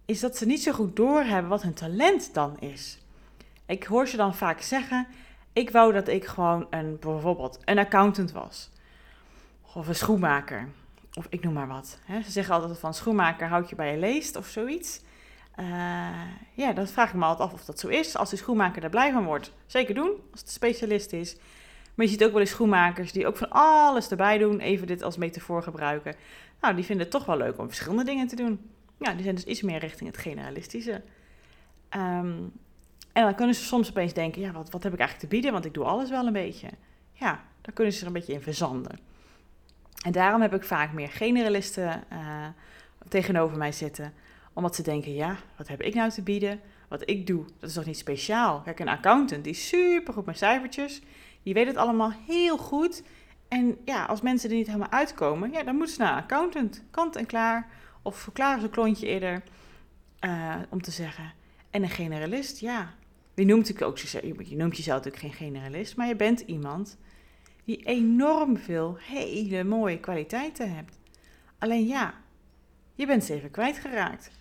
is 0.05 0.19
dat 0.19 0.37
ze 0.37 0.45
niet 0.45 0.63
zo 0.63 0.71
goed 0.71 0.95
doorhebben 0.95 1.49
wat 1.49 1.61
hun 1.61 1.73
talent 1.73 2.33
dan 2.33 2.59
is. 2.59 2.97
Ik 3.65 3.83
hoor 3.83 4.07
ze 4.07 4.17
dan 4.17 4.35
vaak 4.35 4.61
zeggen: 4.61 5.07
Ik 5.53 5.69
wou 5.69 5.93
dat 5.93 6.07
ik 6.07 6.25
gewoon 6.25 6.67
een, 6.69 6.97
bijvoorbeeld 6.99 7.59
een 7.65 7.77
accountant 7.77 8.31
was. 8.31 8.69
Of 9.73 9.87
een 9.87 9.95
schoenmaker. 9.95 10.67
Of 11.13 11.27
ik 11.29 11.43
noem 11.43 11.53
maar 11.53 11.67
wat. 11.67 11.99
Ze 12.23 12.31
zeggen 12.31 12.55
altijd 12.55 12.79
van 12.79 12.93
schoenmaker 12.93 13.47
houd 13.47 13.69
je 13.69 13.75
bij 13.75 13.91
je 13.91 13.97
leest 13.97 14.35
of 14.35 14.47
zoiets. 14.47 15.01
Uh, 15.59 15.65
ja, 16.53 16.73
dat 16.73 16.91
vraag 16.91 17.09
ik 17.09 17.15
me 17.15 17.25
altijd 17.25 17.49
af 17.49 17.53
of 17.53 17.65
dat 17.65 17.79
zo 17.79 17.87
is. 17.87 18.15
Als 18.15 18.29
de 18.29 18.35
schoenmaker 18.35 18.81
daar 18.81 18.89
blij 18.89 19.11
van 19.11 19.25
wordt, 19.25 19.51
zeker 19.65 19.95
doen, 19.95 20.09
als 20.31 20.39
het 20.39 20.47
een 20.47 20.53
specialist 20.53 21.13
is. 21.13 21.35
Maar 21.95 22.05
je 22.05 22.11
ziet 22.11 22.23
ook 22.23 22.31
wel 22.31 22.39
eens 22.39 22.49
schoenmakers 22.49 23.11
die 23.11 23.27
ook 23.27 23.37
van 23.37 23.49
alles 23.49 24.09
erbij 24.09 24.37
doen, 24.37 24.59
even 24.59 24.87
dit 24.87 25.03
als 25.03 25.17
metafoor 25.17 25.63
gebruiken. 25.63 26.15
Nou, 26.61 26.75
die 26.75 26.85
vinden 26.85 27.05
het 27.05 27.15
toch 27.15 27.25
wel 27.25 27.37
leuk 27.37 27.57
om 27.57 27.67
verschillende 27.67 28.03
dingen 28.03 28.27
te 28.27 28.35
doen. 28.35 28.69
Ja, 28.99 29.13
die 29.13 29.23
zijn 29.23 29.35
dus 29.35 29.43
iets 29.43 29.61
meer 29.61 29.79
richting 29.79 30.09
het 30.09 30.19
generalistische. 30.19 31.01
Um, 31.89 32.51
en 33.13 33.23
dan 33.23 33.35
kunnen 33.35 33.55
ze 33.55 33.63
soms 33.63 33.89
opeens 33.89 34.13
denken, 34.13 34.41
ja, 34.41 34.51
wat, 34.51 34.69
wat 34.69 34.83
heb 34.83 34.93
ik 34.93 34.99
eigenlijk 34.99 35.29
te 35.29 35.35
bieden? 35.35 35.51
Want 35.51 35.65
ik 35.65 35.73
doe 35.73 35.83
alles 35.83 36.09
wel 36.09 36.27
een 36.27 36.33
beetje. 36.33 36.69
Ja, 37.11 37.43
daar 37.61 37.73
kunnen 37.73 37.93
ze 37.93 38.01
er 38.01 38.07
een 38.07 38.13
beetje 38.13 38.33
in 38.33 38.41
verzanden. 38.41 38.99
En 40.05 40.11
daarom 40.11 40.41
heb 40.41 40.53
ik 40.53 40.63
vaak 40.63 40.93
meer 40.93 41.09
generalisten 41.09 42.03
uh, 42.11 42.45
tegenover 43.07 43.57
mij 43.57 43.71
zitten 43.71 44.13
omdat 44.53 44.75
ze 44.75 44.81
denken, 44.81 45.13
ja, 45.13 45.37
wat 45.57 45.67
heb 45.67 45.81
ik 45.81 45.93
nou 45.93 46.09
te 46.09 46.21
bieden? 46.21 46.59
Wat 46.87 47.09
ik 47.09 47.27
doe, 47.27 47.45
dat 47.59 47.69
is 47.69 47.75
toch 47.75 47.85
niet 47.85 47.97
speciaal? 47.97 48.61
Kijk, 48.61 48.79
een 48.79 48.87
accountant, 48.87 49.43
die 49.43 49.53
super 49.53 50.13
goed 50.13 50.25
met 50.25 50.37
cijfertjes. 50.37 51.01
Die 51.43 51.53
weet 51.53 51.67
het 51.67 51.77
allemaal 51.77 52.11
heel 52.27 52.57
goed. 52.57 53.03
En 53.47 53.77
ja, 53.85 54.05
als 54.05 54.21
mensen 54.21 54.49
er 54.49 54.55
niet 54.55 54.67
helemaal 54.67 54.91
uitkomen, 54.91 55.51
ja, 55.51 55.63
dan 55.63 55.75
moeten 55.75 55.95
ze 55.95 56.01
naar 56.01 56.11
een 56.11 56.23
accountant. 56.23 56.83
Kant 56.91 57.15
en 57.15 57.25
klaar. 57.25 57.67
Of 58.01 58.15
verklaren 58.15 58.59
ze 58.59 58.65
een 58.65 58.71
klontje 58.71 59.07
eerder. 59.07 59.43
Uh, 60.25 60.55
om 60.69 60.81
te 60.81 60.91
zeggen. 60.91 61.33
En 61.69 61.83
een 61.83 61.89
generalist, 61.89 62.59
ja. 62.59 62.93
Wie 63.33 63.45
noemt 63.45 63.83
ook 63.83 63.97
je 63.97 64.55
noemt 64.55 64.77
jezelf 64.77 65.03
natuurlijk 65.03 65.35
geen 65.35 65.51
generalist, 65.51 65.95
maar 65.95 66.07
je 66.07 66.15
bent 66.15 66.39
iemand 66.39 66.97
die 67.63 67.83
enorm 67.85 68.57
veel 68.57 68.97
hele 68.99 69.63
mooie 69.63 69.99
kwaliteiten 69.99 70.75
hebt. 70.75 70.99
Alleen 71.57 71.87
ja, 71.87 72.13
je 72.95 73.05
bent 73.05 73.23
ze 73.23 73.33
even 73.33 73.51
kwijtgeraakt. 73.51 74.31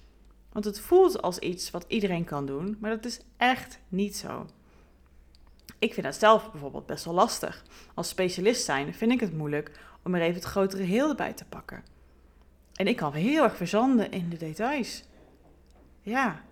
Want 0.52 0.64
het 0.64 0.80
voelt 0.80 1.22
als 1.22 1.38
iets 1.38 1.70
wat 1.70 1.84
iedereen 1.88 2.24
kan 2.24 2.46
doen, 2.46 2.76
maar 2.80 2.90
dat 2.90 3.04
is 3.04 3.20
echt 3.36 3.78
niet 3.88 4.16
zo. 4.16 4.46
Ik 5.78 5.94
vind 5.94 6.06
dat 6.06 6.16
zelf 6.16 6.50
bijvoorbeeld 6.50 6.86
best 6.86 7.04
wel 7.04 7.14
lastig. 7.14 7.64
Als 7.94 8.08
specialist 8.08 8.64
zijn 8.64 8.94
vind 8.94 9.12
ik 9.12 9.20
het 9.20 9.36
moeilijk 9.36 9.80
om 10.02 10.14
er 10.14 10.20
even 10.20 10.34
het 10.34 10.44
grotere 10.44 10.82
heel 10.82 11.08
erbij 11.08 11.32
te 11.32 11.44
pakken. 11.44 11.84
En 12.72 12.86
ik 12.86 12.96
kan 12.96 13.12
heel 13.12 13.42
erg 13.42 13.56
verzanden 13.56 14.10
in 14.10 14.28
de 14.28 14.36
details. 14.36 15.04
Ja, 16.00 16.44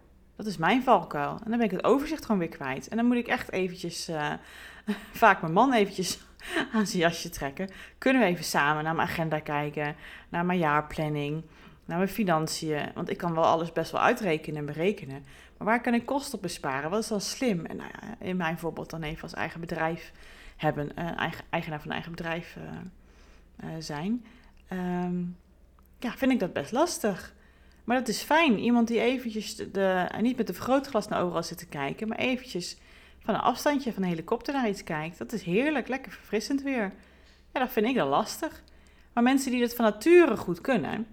dat 0.42 0.52
is 0.52 0.58
mijn 0.58 0.82
valkuil. 0.82 1.30
En 1.30 1.50
dan 1.50 1.58
ben 1.58 1.66
ik 1.66 1.70
het 1.70 1.84
overzicht 1.84 2.24
gewoon 2.24 2.40
weer 2.40 2.48
kwijt. 2.48 2.88
En 2.88 2.96
dan 2.96 3.06
moet 3.06 3.16
ik 3.16 3.26
echt 3.26 3.52
eventjes, 3.52 4.08
uh, 4.08 4.32
vaak 5.12 5.40
mijn 5.40 5.52
man 5.52 5.72
eventjes 5.72 6.18
aan 6.74 6.86
zijn 6.86 7.02
jasje 7.02 7.28
trekken. 7.28 7.70
Kunnen 7.98 8.22
we 8.22 8.28
even 8.28 8.44
samen 8.44 8.84
naar 8.84 8.94
mijn 8.94 9.08
agenda 9.08 9.38
kijken, 9.38 9.96
naar 10.28 10.44
mijn 10.44 10.58
jaarplanning 10.58 11.44
naar 11.90 11.98
mijn 11.98 12.10
financiën. 12.10 12.90
Want 12.94 13.10
ik 13.10 13.16
kan 13.16 13.34
wel 13.34 13.44
alles 13.44 13.72
best 13.72 13.90
wel 13.90 14.00
uitrekenen 14.00 14.58
en 14.58 14.66
berekenen. 14.66 15.24
Maar 15.56 15.66
waar 15.66 15.80
kan 15.80 15.94
ik 15.94 16.06
kosten 16.06 16.34
op 16.34 16.42
besparen? 16.42 16.90
Wat 16.90 17.02
is 17.02 17.08
dan 17.08 17.20
slim? 17.20 17.66
En 17.66 17.76
nou 17.76 17.90
in 18.18 18.36
mijn 18.36 18.58
voorbeeld 18.58 18.90
dan 18.90 19.02
even 19.02 19.22
als 19.22 19.34
eigen 19.34 19.60
bedrijf 19.60 20.12
hebben, 20.56 20.92
uh, 20.98 21.18
eigen, 21.18 21.44
eigenaar 21.50 21.78
van 21.78 21.86
een 21.88 21.94
eigen 21.94 22.10
bedrijf 22.10 22.56
uh, 23.64 23.70
zijn. 23.78 24.24
Um, 24.72 25.36
ja, 25.98 26.12
vind 26.16 26.32
ik 26.32 26.40
dat 26.40 26.52
best 26.52 26.72
lastig. 26.72 27.34
Maar 27.90 27.98
dat 27.98 28.08
is 28.08 28.22
fijn. 28.22 28.58
Iemand 28.58 28.88
die 28.88 29.00
eventjes 29.00 29.56
de, 29.56 30.08
niet 30.20 30.36
met 30.36 30.48
een 30.48 30.54
vergrootglas 30.54 31.08
naar 31.08 31.22
overal 31.22 31.42
zit 31.42 31.58
te 31.58 31.66
kijken, 31.66 32.08
maar 32.08 32.18
eventjes 32.18 32.76
van 33.18 33.34
een 33.34 33.40
afstandje 33.40 33.92
van 33.92 34.02
een 34.02 34.08
helikopter 34.08 34.54
naar 34.54 34.68
iets 34.68 34.84
kijkt. 34.84 35.18
Dat 35.18 35.32
is 35.32 35.42
heerlijk, 35.42 35.88
lekker 35.88 36.12
verfrissend 36.12 36.62
weer. 36.62 36.92
Ja, 37.52 37.60
dat 37.60 37.70
vind 37.70 37.86
ik 37.86 37.94
dan 37.94 38.08
lastig. 38.08 38.62
Maar 39.12 39.22
mensen 39.22 39.50
die 39.50 39.60
dat 39.60 39.74
van 39.74 39.84
nature 39.84 40.36
goed 40.36 40.60
kunnen, 40.60 41.06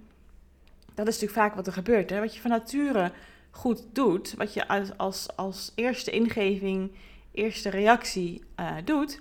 dat 0.94 1.08
is 1.08 1.14
natuurlijk 1.20 1.40
vaak 1.40 1.56
wat 1.56 1.68
er 1.68 1.74
gebeurt. 1.74 2.10
Hè? 2.10 2.20
Wat 2.20 2.36
je 2.36 2.42
van 2.42 2.50
nature 2.50 3.12
goed 3.52 3.84
doet, 3.94 4.34
wat 4.34 4.54
je 4.54 4.68
als, 4.98 5.36
als, 5.36 5.72
eerste 5.76 6.12
ingeving, 6.12 6.92
eerste 7.32 7.70
reactie 7.70 8.44
uh, 8.60 8.76
doet, 8.86 9.20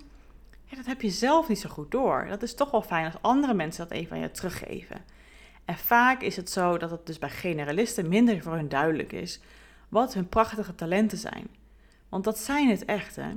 ja, 0.65 0.75
dat 0.75 0.85
heb 0.85 1.01
je 1.01 1.09
zelf 1.09 1.47
niet 1.47 1.59
zo 1.59 1.69
goed 1.69 1.91
door. 1.91 2.25
Dat 2.29 2.43
is 2.43 2.55
toch 2.55 2.71
wel 2.71 2.81
fijn 2.81 3.05
als 3.05 3.21
andere 3.21 3.53
mensen 3.53 3.87
dat 3.87 3.97
even 3.97 4.15
aan 4.15 4.21
je 4.21 4.31
teruggeven. 4.31 5.15
En 5.67 5.77
vaak 5.77 6.21
is 6.21 6.35
het 6.35 6.49
zo 6.49 6.77
dat 6.77 6.91
het 6.91 7.05
dus 7.05 7.19
bij 7.19 7.29
generalisten 7.29 8.07
minder 8.09 8.41
voor 8.41 8.53
hun 8.53 8.69
duidelijk 8.69 9.11
is 9.11 9.39
wat 9.89 10.13
hun 10.13 10.29
prachtige 10.29 10.75
talenten 10.75 11.17
zijn. 11.17 11.47
Want 12.09 12.23
dat 12.23 12.39
zijn 12.39 12.69
het 12.69 12.85
echt, 12.85 13.15
hè? 13.15 13.29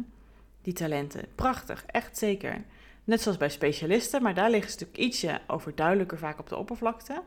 die 0.63 0.73
talenten. 0.73 1.25
Prachtig, 1.35 1.85
echt 1.87 2.19
zeker. 2.19 2.65
Net 3.05 3.21
zoals 3.21 3.37
bij 3.39 3.49
specialisten, 3.49 4.23
maar 4.23 4.35
daar 4.35 4.51
liggen 4.51 4.71
ze 4.71 4.79
natuurlijk 4.79 5.09
ietsje 5.09 5.41
overduidelijker 5.47 6.19
vaak 6.19 6.39
op 6.39 6.49
de 6.49 6.57
oppervlakte. 6.57 7.23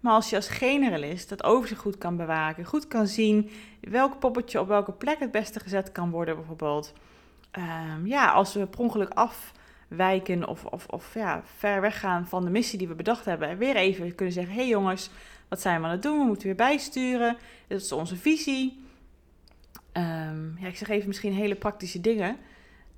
Maar 0.00 0.12
als 0.12 0.30
je 0.30 0.36
als 0.36 0.48
generalist 0.48 1.28
dat 1.28 1.44
overzicht 1.44 1.80
goed 1.80 1.98
kan 1.98 2.16
bewaken, 2.16 2.64
goed 2.64 2.88
kan 2.88 3.06
zien 3.06 3.50
welk 3.80 4.18
poppetje 4.18 4.60
op 4.60 4.68
welke 4.68 4.92
plek 4.92 5.18
het 5.18 5.30
beste 5.30 5.60
gezet 5.60 5.92
kan 5.92 6.10
worden, 6.10 6.36
bijvoorbeeld. 6.36 6.92
Ehm, 7.50 8.06
ja, 8.06 8.30
als 8.30 8.54
we 8.54 8.66
per 8.66 8.80
ongeluk 8.80 9.10
afwijken 9.90 10.48
of, 10.48 10.64
of, 10.64 10.86
of 10.86 11.14
ja, 11.14 11.42
ver 11.56 11.80
weggaan 11.80 12.26
van 12.26 12.44
de 12.44 12.50
missie 12.50 12.78
die 12.78 12.88
we 12.88 12.94
bedacht 12.94 13.24
hebben, 13.24 13.48
en 13.48 13.58
weer 13.58 13.76
even 13.76 14.14
kunnen 14.14 14.34
zeggen: 14.34 14.54
hé 14.54 14.60
hey 14.60 14.68
jongens, 14.68 15.10
wat 15.48 15.60
zijn 15.60 15.80
we 15.80 15.86
aan 15.86 15.92
het 15.92 16.02
doen? 16.02 16.18
We 16.18 16.24
moeten 16.24 16.46
weer 16.46 16.56
bijsturen. 16.56 17.36
Dit 17.66 17.80
is 17.80 17.92
onze 17.92 18.16
visie. 18.16 18.84
Ehm, 19.92 20.58
ja, 20.58 20.66
ik 20.66 20.76
zeg 20.76 20.88
even 20.88 21.08
misschien 21.08 21.32
hele 21.32 21.54
praktische 21.54 22.00
dingen. 22.00 22.36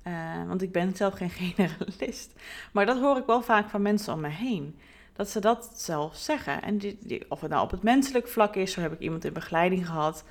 Uh, 0.07 0.47
want 0.47 0.61
ik 0.61 0.71
ben 0.71 0.95
zelf 0.95 1.13
geen 1.13 1.29
generalist. 1.55 2.33
Maar 2.71 2.85
dat 2.85 2.99
hoor 2.99 3.17
ik 3.17 3.25
wel 3.25 3.41
vaak 3.41 3.69
van 3.69 3.81
mensen 3.81 4.13
om 4.13 4.19
me 4.19 4.27
heen. 4.27 4.75
Dat 5.13 5.29
ze 5.29 5.39
dat 5.39 5.71
zelf 5.75 6.15
zeggen. 6.15 6.61
En 6.61 6.77
die, 6.77 6.97
die, 7.01 7.25
of 7.27 7.41
het 7.41 7.49
nou 7.49 7.63
op 7.63 7.71
het 7.71 7.83
menselijk 7.83 8.27
vlak 8.27 8.55
is, 8.55 8.71
zo 8.71 8.81
heb 8.81 8.93
ik 8.93 8.99
iemand 8.99 9.25
in 9.25 9.33
begeleiding 9.33 9.85
gehad. 9.85 10.23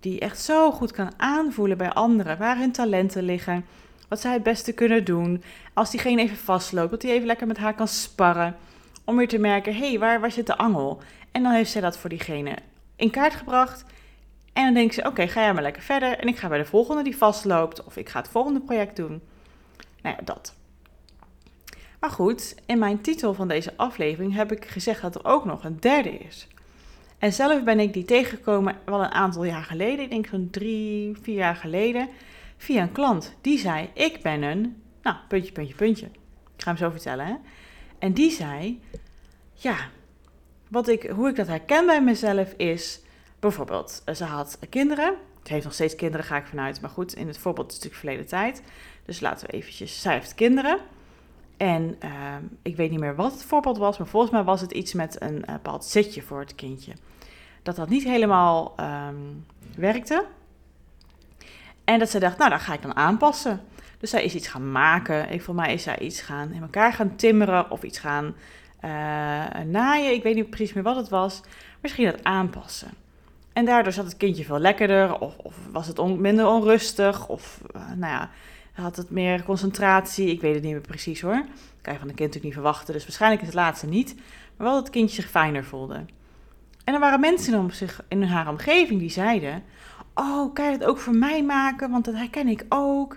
Die 0.00 0.20
echt 0.20 0.40
zo 0.40 0.70
goed 0.70 0.90
kan 0.90 1.12
aanvoelen 1.16 1.78
bij 1.78 1.92
anderen 1.92 2.38
waar 2.38 2.58
hun 2.58 2.72
talenten 2.72 3.22
liggen. 3.22 3.64
Wat 4.12 4.20
zij 4.20 4.32
het 4.32 4.42
beste 4.42 4.72
kunnen 4.72 5.04
doen. 5.04 5.42
Als 5.72 5.90
diegene 5.90 6.22
even 6.22 6.36
vastloopt, 6.36 6.90
dat 6.90 7.02
hij 7.02 7.10
even 7.10 7.26
lekker 7.26 7.46
met 7.46 7.56
haar 7.56 7.74
kan 7.74 7.88
sparren. 7.88 8.56
Om 9.04 9.16
weer 9.16 9.28
te 9.28 9.38
merken, 9.38 9.74
hé, 9.74 9.88
hey, 9.88 9.98
waar, 9.98 10.20
waar 10.20 10.30
zit 10.30 10.46
de 10.46 10.56
angel? 10.56 11.02
En 11.30 11.42
dan 11.42 11.52
heeft 11.52 11.70
zij 11.70 11.80
dat 11.80 11.98
voor 11.98 12.10
diegene 12.10 12.56
in 12.96 13.10
kaart 13.10 13.34
gebracht. 13.34 13.84
En 14.52 14.64
dan 14.64 14.74
denkt 14.74 14.94
ze, 14.94 15.06
oké, 15.06 15.28
ga 15.28 15.40
jij 15.40 15.52
maar 15.52 15.62
lekker 15.62 15.82
verder. 15.82 16.18
En 16.18 16.28
ik 16.28 16.36
ga 16.36 16.48
bij 16.48 16.58
de 16.58 16.64
volgende 16.64 17.02
die 17.02 17.16
vastloopt. 17.16 17.84
Of 17.84 17.96
ik 17.96 18.08
ga 18.08 18.18
het 18.18 18.28
volgende 18.28 18.60
project 18.60 18.96
doen. 18.96 19.22
Nou 20.02 20.16
ja, 20.18 20.24
dat. 20.24 20.54
Maar 22.00 22.10
goed, 22.10 22.54
in 22.66 22.78
mijn 22.78 23.00
titel 23.00 23.34
van 23.34 23.48
deze 23.48 23.72
aflevering 23.76 24.34
heb 24.34 24.52
ik 24.52 24.64
gezegd 24.64 25.02
dat 25.02 25.14
er 25.14 25.24
ook 25.24 25.44
nog 25.44 25.64
een 25.64 25.80
derde 25.80 26.18
is. 26.18 26.48
En 27.18 27.32
zelf 27.32 27.62
ben 27.64 27.80
ik 27.80 27.92
die 27.92 28.04
tegengekomen 28.04 28.76
wel 28.84 29.02
een 29.02 29.12
aantal 29.12 29.44
jaar 29.44 29.64
geleden. 29.64 30.04
Ik 30.04 30.10
denk 30.10 30.26
zo'n 30.26 30.48
drie, 30.50 31.16
vier 31.22 31.36
jaar 31.36 31.56
geleden. 31.56 32.08
Via 32.62 32.82
een 32.82 32.92
klant. 32.92 33.34
Die 33.40 33.58
zei, 33.58 33.90
ik 33.94 34.22
ben 34.22 34.42
een... 34.42 34.82
Nou, 35.02 35.16
puntje, 35.28 35.52
puntje, 35.52 35.74
puntje. 35.74 36.06
Ik 36.56 36.62
ga 36.62 36.68
hem 36.68 36.76
zo 36.76 36.90
vertellen, 36.90 37.26
hè. 37.26 37.34
En 37.98 38.12
die 38.12 38.30
zei, 38.30 38.82
ja, 39.52 39.76
wat 40.68 40.88
ik, 40.88 41.02
hoe 41.02 41.28
ik 41.28 41.36
dat 41.36 41.46
herken 41.46 41.86
bij 41.86 42.02
mezelf 42.02 42.52
is 42.52 43.00
bijvoorbeeld, 43.40 44.02
eh, 44.04 44.14
ze 44.14 44.24
had 44.24 44.58
kinderen. 44.68 45.14
Ze 45.42 45.52
heeft 45.52 45.64
nog 45.64 45.74
steeds 45.74 45.94
kinderen, 45.94 46.26
ga 46.26 46.36
ik 46.36 46.46
vanuit. 46.46 46.80
Maar 46.80 46.90
goed, 46.90 47.14
in 47.14 47.26
het 47.26 47.38
voorbeeld 47.38 47.70
is 47.70 47.74
het 47.74 47.84
natuurlijk 47.84 48.00
verleden 48.00 48.38
tijd. 48.38 48.62
Dus 49.04 49.20
laten 49.20 49.46
we 49.46 49.52
eventjes, 49.52 50.00
zij 50.00 50.14
heeft 50.14 50.34
kinderen. 50.34 50.78
En 51.56 51.96
ehm, 51.98 52.42
ik 52.62 52.76
weet 52.76 52.90
niet 52.90 53.00
meer 53.00 53.16
wat 53.16 53.32
het 53.32 53.44
voorbeeld 53.44 53.78
was, 53.78 53.98
maar 53.98 54.06
volgens 54.06 54.32
mij 54.32 54.42
was 54.42 54.60
het 54.60 54.72
iets 54.72 54.92
met 54.92 55.22
een 55.22 55.36
uh, 55.36 55.52
bepaald 55.52 55.84
zetje 55.84 56.22
voor 56.22 56.40
het 56.40 56.54
kindje. 56.54 56.92
Dat 57.62 57.76
dat 57.76 57.88
niet 57.88 58.04
helemaal 58.04 58.72
ehm, 58.76 59.16
werkte. 59.76 60.26
En 61.84 61.98
dat 61.98 62.10
ze 62.10 62.18
dacht, 62.18 62.38
nou, 62.38 62.50
dan 62.50 62.60
ga 62.60 62.72
ik 62.72 62.82
dan 62.82 62.96
aanpassen. 62.96 63.60
Dus 63.98 64.10
zij 64.10 64.24
is 64.24 64.34
iets 64.34 64.48
gaan 64.48 64.72
maken. 64.72 65.30
Ik, 65.30 65.42
voor 65.42 65.54
mij 65.54 65.72
is 65.72 65.82
zij 65.82 65.98
iets 65.98 66.20
gaan 66.20 66.52
in 66.52 66.62
elkaar 66.62 66.92
gaan 66.92 67.16
timmeren 67.16 67.70
of 67.70 67.82
iets 67.82 67.98
gaan 67.98 68.24
uh, 68.84 68.90
naaien. 69.66 70.12
Ik 70.12 70.22
weet 70.22 70.34
niet 70.34 70.50
precies 70.50 70.72
meer 70.72 70.82
wat 70.82 70.96
het 70.96 71.08
was. 71.08 71.40
Misschien 71.80 72.04
dat 72.04 72.24
aanpassen. 72.24 72.90
En 73.52 73.64
daardoor 73.64 73.92
zat 73.92 74.04
het 74.04 74.16
kindje 74.16 74.44
veel 74.44 74.58
lekkerder, 74.58 75.18
of, 75.18 75.54
was 75.72 75.86
het 75.86 76.18
minder 76.18 76.46
onrustig, 76.46 77.28
of 77.28 77.60
uh, 77.76 77.82
nou 77.96 78.12
ja, 78.12 78.30
had 78.72 78.96
het 78.96 79.10
meer 79.10 79.42
concentratie. 79.42 80.30
Ik 80.30 80.40
weet 80.40 80.54
het 80.54 80.62
niet 80.62 80.72
meer 80.72 80.80
precies 80.80 81.20
hoor. 81.20 81.34
Dat 81.34 81.80
kan 81.82 81.92
je 81.92 81.98
van 81.98 82.08
een 82.08 82.14
kind 82.14 82.28
natuurlijk 82.34 82.44
niet 82.44 82.52
verwachten, 82.52 82.94
dus 82.94 83.02
waarschijnlijk 83.02 83.40
is 83.40 83.48
het 83.48 83.56
laatste 83.56 83.86
niet. 83.86 84.14
Maar 84.56 84.66
wel 84.66 84.74
dat 84.74 84.82
het 84.82 84.92
kindje 84.92 85.22
zich 85.22 85.30
fijner 85.30 85.64
voelde. 85.64 86.04
En 86.84 86.94
er 86.94 87.00
waren 87.00 87.20
mensen 87.20 87.54
in, 87.54 87.70
zich, 87.70 88.02
in 88.08 88.22
haar 88.22 88.48
omgeving 88.48 89.00
die 89.00 89.10
zeiden: 89.10 89.62
Oh, 90.14 90.54
kan 90.54 90.64
je 90.64 90.72
het 90.72 90.84
ook 90.84 90.98
voor 90.98 91.14
mij 91.14 91.44
maken? 91.44 91.90
Want 91.90 92.04
dat 92.04 92.14
herken 92.14 92.48
ik 92.48 92.64
ook. 92.68 93.16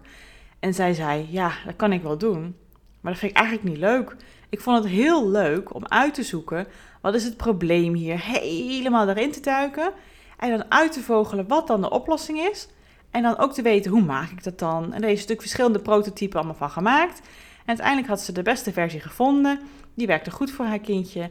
En 0.60 0.74
zij 0.74 0.94
zei: 0.94 1.28
Ja, 1.30 1.52
dat 1.66 1.76
kan 1.76 1.94
ik 1.94 2.02
wel 2.02 2.18
doen. 2.18 2.56
Maar 3.02 3.12
dat 3.12 3.22
vind 3.22 3.32
ik 3.32 3.38
eigenlijk 3.38 3.70
niet 3.70 3.80
leuk. 3.80 4.16
Ik 4.50 4.62
vond 4.62 4.78
het 4.78 4.94
heel 4.94 5.30
leuk 5.30 5.74
om 5.74 5.88
uit 5.88 6.14
te 6.14 6.24
zoeken 6.24 6.68
wat 7.02 7.16
is 7.16 7.24
het 7.24 7.38
probleem 7.38 7.94
hier, 7.94 8.20
helemaal 8.20 9.10
erin 9.10 9.32
te 9.32 9.40
duiken 9.40 9.92
en 10.38 10.50
dan 10.50 10.72
uit 10.72 10.92
te 10.92 11.02
vogelen 11.02 11.48
wat 11.48 11.68
dan 11.68 11.82
de 11.82 11.90
oplossing 11.90 12.40
is. 12.40 12.68
En 13.12 13.22
dan 13.22 13.38
ook 13.38 13.54
te 13.54 13.62
weten 13.62 13.92
hoe 13.92 14.02
maak 14.02 14.30
ik 14.30 14.44
dat 14.44 14.60
dan. 14.60 14.84
En 14.84 15.02
er 15.02 15.10
is 15.10 15.14
natuurlijk 15.14 15.42
verschillende 15.42 15.80
prototypen 15.80 16.38
allemaal 16.38 16.56
van 16.56 16.70
gemaakt. 16.70 17.20
En 17.60 17.68
uiteindelijk 17.68 18.08
had 18.08 18.22
ze 18.22 18.32
de 18.32 18.42
beste 18.42 18.74
versie 18.74 19.00
gevonden. 19.00 19.60
Die 19.94 20.08
werkte 20.08 20.32
goed 20.32 20.52
voor 20.52 20.66
haar 20.66 20.80
kindje. 20.80 21.30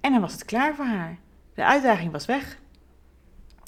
En 0.00 0.12
dan 0.12 0.20
was 0.20 0.32
het 0.32 0.44
klaar 0.44 0.74
voor 0.74 0.84
haar. 0.84 1.18
De 1.54 1.64
uitdaging 1.64 2.12
was 2.12 2.26
weg. 2.26 2.58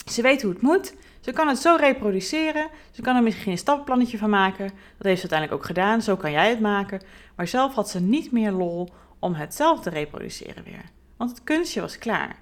Ze 0.06 0.22
weet 0.22 0.42
hoe 0.42 0.52
het 0.52 0.62
moet. 0.62 0.94
Ze 1.28 1.34
kan 1.34 1.48
het 1.48 1.58
zo 1.58 1.76
reproduceren. 1.76 2.68
Ze 2.90 3.02
kan 3.02 3.16
er 3.16 3.22
misschien 3.22 3.52
een 3.52 3.58
stappenplannetje 3.58 4.18
van 4.18 4.30
maken. 4.30 4.66
Dat 4.66 5.06
heeft 5.06 5.20
ze 5.20 5.30
uiteindelijk 5.30 5.52
ook 5.52 5.66
gedaan. 5.66 6.02
Zo 6.02 6.16
kan 6.16 6.30
jij 6.30 6.48
het 6.48 6.60
maken. 6.60 7.00
Maar 7.36 7.48
zelf 7.48 7.74
had 7.74 7.90
ze 7.90 8.00
niet 8.00 8.32
meer 8.32 8.50
lol 8.50 8.88
om 9.18 9.34
het 9.34 9.54
zelf 9.54 9.80
te 9.80 9.90
reproduceren 9.90 10.64
weer. 10.64 10.84
Want 11.16 11.30
het 11.30 11.44
kunstje 11.44 11.80
was 11.80 11.98
klaar. 11.98 12.36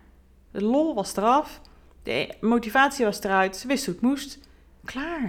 De 0.50 0.62
lol 0.62 0.95
was 0.95 1.16
eraf. 1.16 1.61
De 2.02 2.35
motivatie 2.40 3.05
was 3.05 3.23
eruit, 3.23 3.57
ze 3.57 3.66
wist 3.66 3.85
hoe 3.85 3.95
het 3.95 4.02
moest. 4.02 4.38
Klaar. 4.85 5.25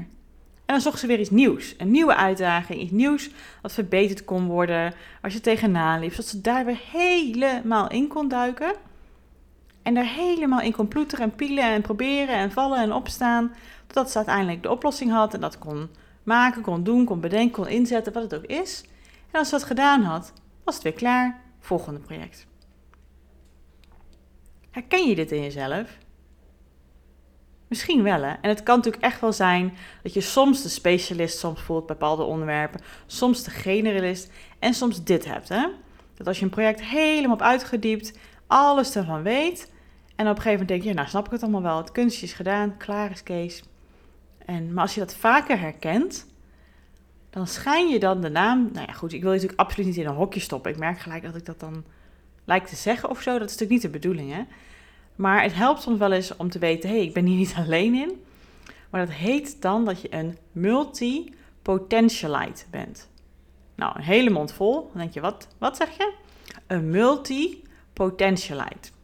En 0.65 0.73
dan 0.73 0.81
zocht 0.81 0.99
ze 0.99 1.07
weer 1.07 1.19
iets 1.19 1.29
nieuws. 1.29 1.75
Een 1.77 1.91
nieuwe 1.91 2.15
uitdaging, 2.15 2.81
iets 2.81 2.91
nieuws 2.91 3.29
wat 3.61 3.73
verbeterd 3.73 4.25
kon 4.25 4.47
worden. 4.47 4.93
Als 5.21 5.33
je 5.33 5.41
tegenaan 5.41 5.99
liep, 5.99 6.11
zodat 6.11 6.25
ze 6.25 6.41
daar 6.41 6.65
weer 6.65 6.81
helemaal 6.91 7.89
in 7.89 8.07
kon 8.07 8.27
duiken. 8.27 8.73
En 9.87 9.93
daar 9.93 10.13
helemaal 10.13 10.61
in 10.61 10.71
kon 10.71 10.87
ploeteren 10.87 11.25
en 11.25 11.35
pielen 11.35 11.63
en 11.63 11.81
proberen 11.81 12.35
en 12.35 12.51
vallen 12.51 12.79
en 12.79 12.93
opstaan. 12.93 13.53
Totdat 13.85 14.11
ze 14.11 14.17
uiteindelijk 14.17 14.63
de 14.63 14.71
oplossing 14.71 15.11
had 15.11 15.33
en 15.33 15.41
dat 15.41 15.59
kon 15.59 15.89
maken, 16.23 16.61
kon 16.61 16.83
doen, 16.83 17.05
kon 17.05 17.19
bedenken, 17.19 17.63
kon 17.63 17.67
inzetten, 17.67 18.13
wat 18.13 18.23
het 18.23 18.35
ook 18.35 18.45
is. 18.45 18.83
En 19.31 19.39
als 19.39 19.49
ze 19.49 19.55
dat 19.55 19.63
gedaan 19.63 20.01
had, 20.01 20.33
was 20.63 20.73
het 20.73 20.83
weer 20.83 20.93
klaar. 20.93 21.41
Volgende 21.59 21.99
project. 21.99 22.47
Herken 24.71 25.07
je 25.07 25.15
dit 25.15 25.31
in 25.31 25.41
jezelf? 25.41 25.97
Misschien 27.67 28.03
wel, 28.03 28.21
hè. 28.21 28.33
En 28.41 28.49
het 28.49 28.63
kan 28.63 28.75
natuurlijk 28.75 29.03
echt 29.03 29.21
wel 29.21 29.33
zijn 29.33 29.73
dat 30.03 30.13
je 30.13 30.21
soms 30.21 30.61
de 30.61 30.69
specialist 30.69 31.39
soms 31.39 31.61
voelt 31.61 31.85
bij 31.85 31.95
bepaalde 31.95 32.23
onderwerpen, 32.23 32.81
soms 33.05 33.43
de 33.43 33.51
generalist 33.51 34.31
en 34.59 34.73
soms 34.73 35.03
dit 35.03 35.25
hebt, 35.25 35.49
hè. 35.49 35.67
Dat 36.13 36.27
als 36.27 36.37
je 36.37 36.43
een 36.43 36.51
project 36.51 36.81
helemaal 36.81 37.37
hebt 37.37 37.49
uitgediept, 37.49 38.17
alles 38.47 38.95
ervan 38.95 39.23
weet 39.23 39.75
en 40.17 40.25
op 40.25 40.35
een 40.35 40.41
gegeven 40.41 40.51
moment 40.51 40.67
denk 40.67 40.83
je, 40.83 40.93
nou 40.93 41.07
snap 41.07 41.25
ik 41.25 41.31
het 41.31 41.41
allemaal 41.41 41.61
wel, 41.61 41.77
het 41.77 41.91
kunstje 41.91 42.25
is 42.25 42.33
gedaan, 42.33 42.77
klaar 42.77 43.11
is 43.11 43.23
Kees. 43.23 43.63
En, 44.45 44.73
maar 44.73 44.83
als 44.83 44.93
je 44.93 44.99
dat 44.99 45.15
vaker 45.15 45.59
herkent, 45.59 46.27
dan 47.29 47.47
schijn 47.47 47.87
je 47.87 47.99
dan 47.99 48.21
de 48.21 48.29
naam, 48.29 48.69
nou 48.73 48.87
ja 48.87 48.93
goed, 48.93 49.13
ik 49.13 49.21
wil 49.21 49.31
je 49.31 49.35
natuurlijk 49.35 49.61
absoluut 49.61 49.87
niet 49.87 49.97
in 49.97 50.05
een 50.05 50.15
hokje 50.15 50.39
stoppen. 50.39 50.71
Ik 50.71 50.77
merk 50.77 50.99
gelijk 50.99 51.23
dat 51.23 51.35
ik 51.35 51.45
dat 51.45 51.59
dan 51.59 51.83
lijkt 52.45 52.69
te 52.69 52.75
zeggen 52.75 53.09
of 53.09 53.21
zo, 53.21 53.31
dat 53.31 53.49
is 53.49 53.57
natuurlijk 53.57 53.71
niet 53.71 53.81
de 53.81 53.89
bedoeling, 53.99 54.33
hè. 54.33 54.41
Maar 55.15 55.43
het 55.43 55.53
helpt 55.53 55.81
soms 55.81 55.97
wel 55.97 56.11
eens 56.11 56.35
om 56.35 56.49
te 56.49 56.59
weten, 56.59 56.89
hé, 56.89 56.95
hey, 56.95 57.05
ik 57.05 57.13
ben 57.13 57.25
hier 57.25 57.37
niet 57.37 57.55
alleen 57.65 57.93
in. 57.93 58.23
Maar 58.89 59.05
dat 59.05 59.15
heet 59.15 59.61
dan 59.61 59.85
dat 59.85 60.01
je 60.01 60.13
een 60.13 60.37
multi-potentialite 60.51 62.65
bent. 62.69 63.09
Nou, 63.75 63.95
een 63.95 64.03
hele 64.03 64.29
mond 64.29 64.51
vol. 64.51 64.73
Dan 64.73 65.01
denk 65.01 65.13
je, 65.13 65.21
wat, 65.21 65.47
wat 65.57 65.77
zeg 65.77 65.97
je? 65.97 66.13
Een 66.67 66.89
multi-potentialite. 66.89 68.95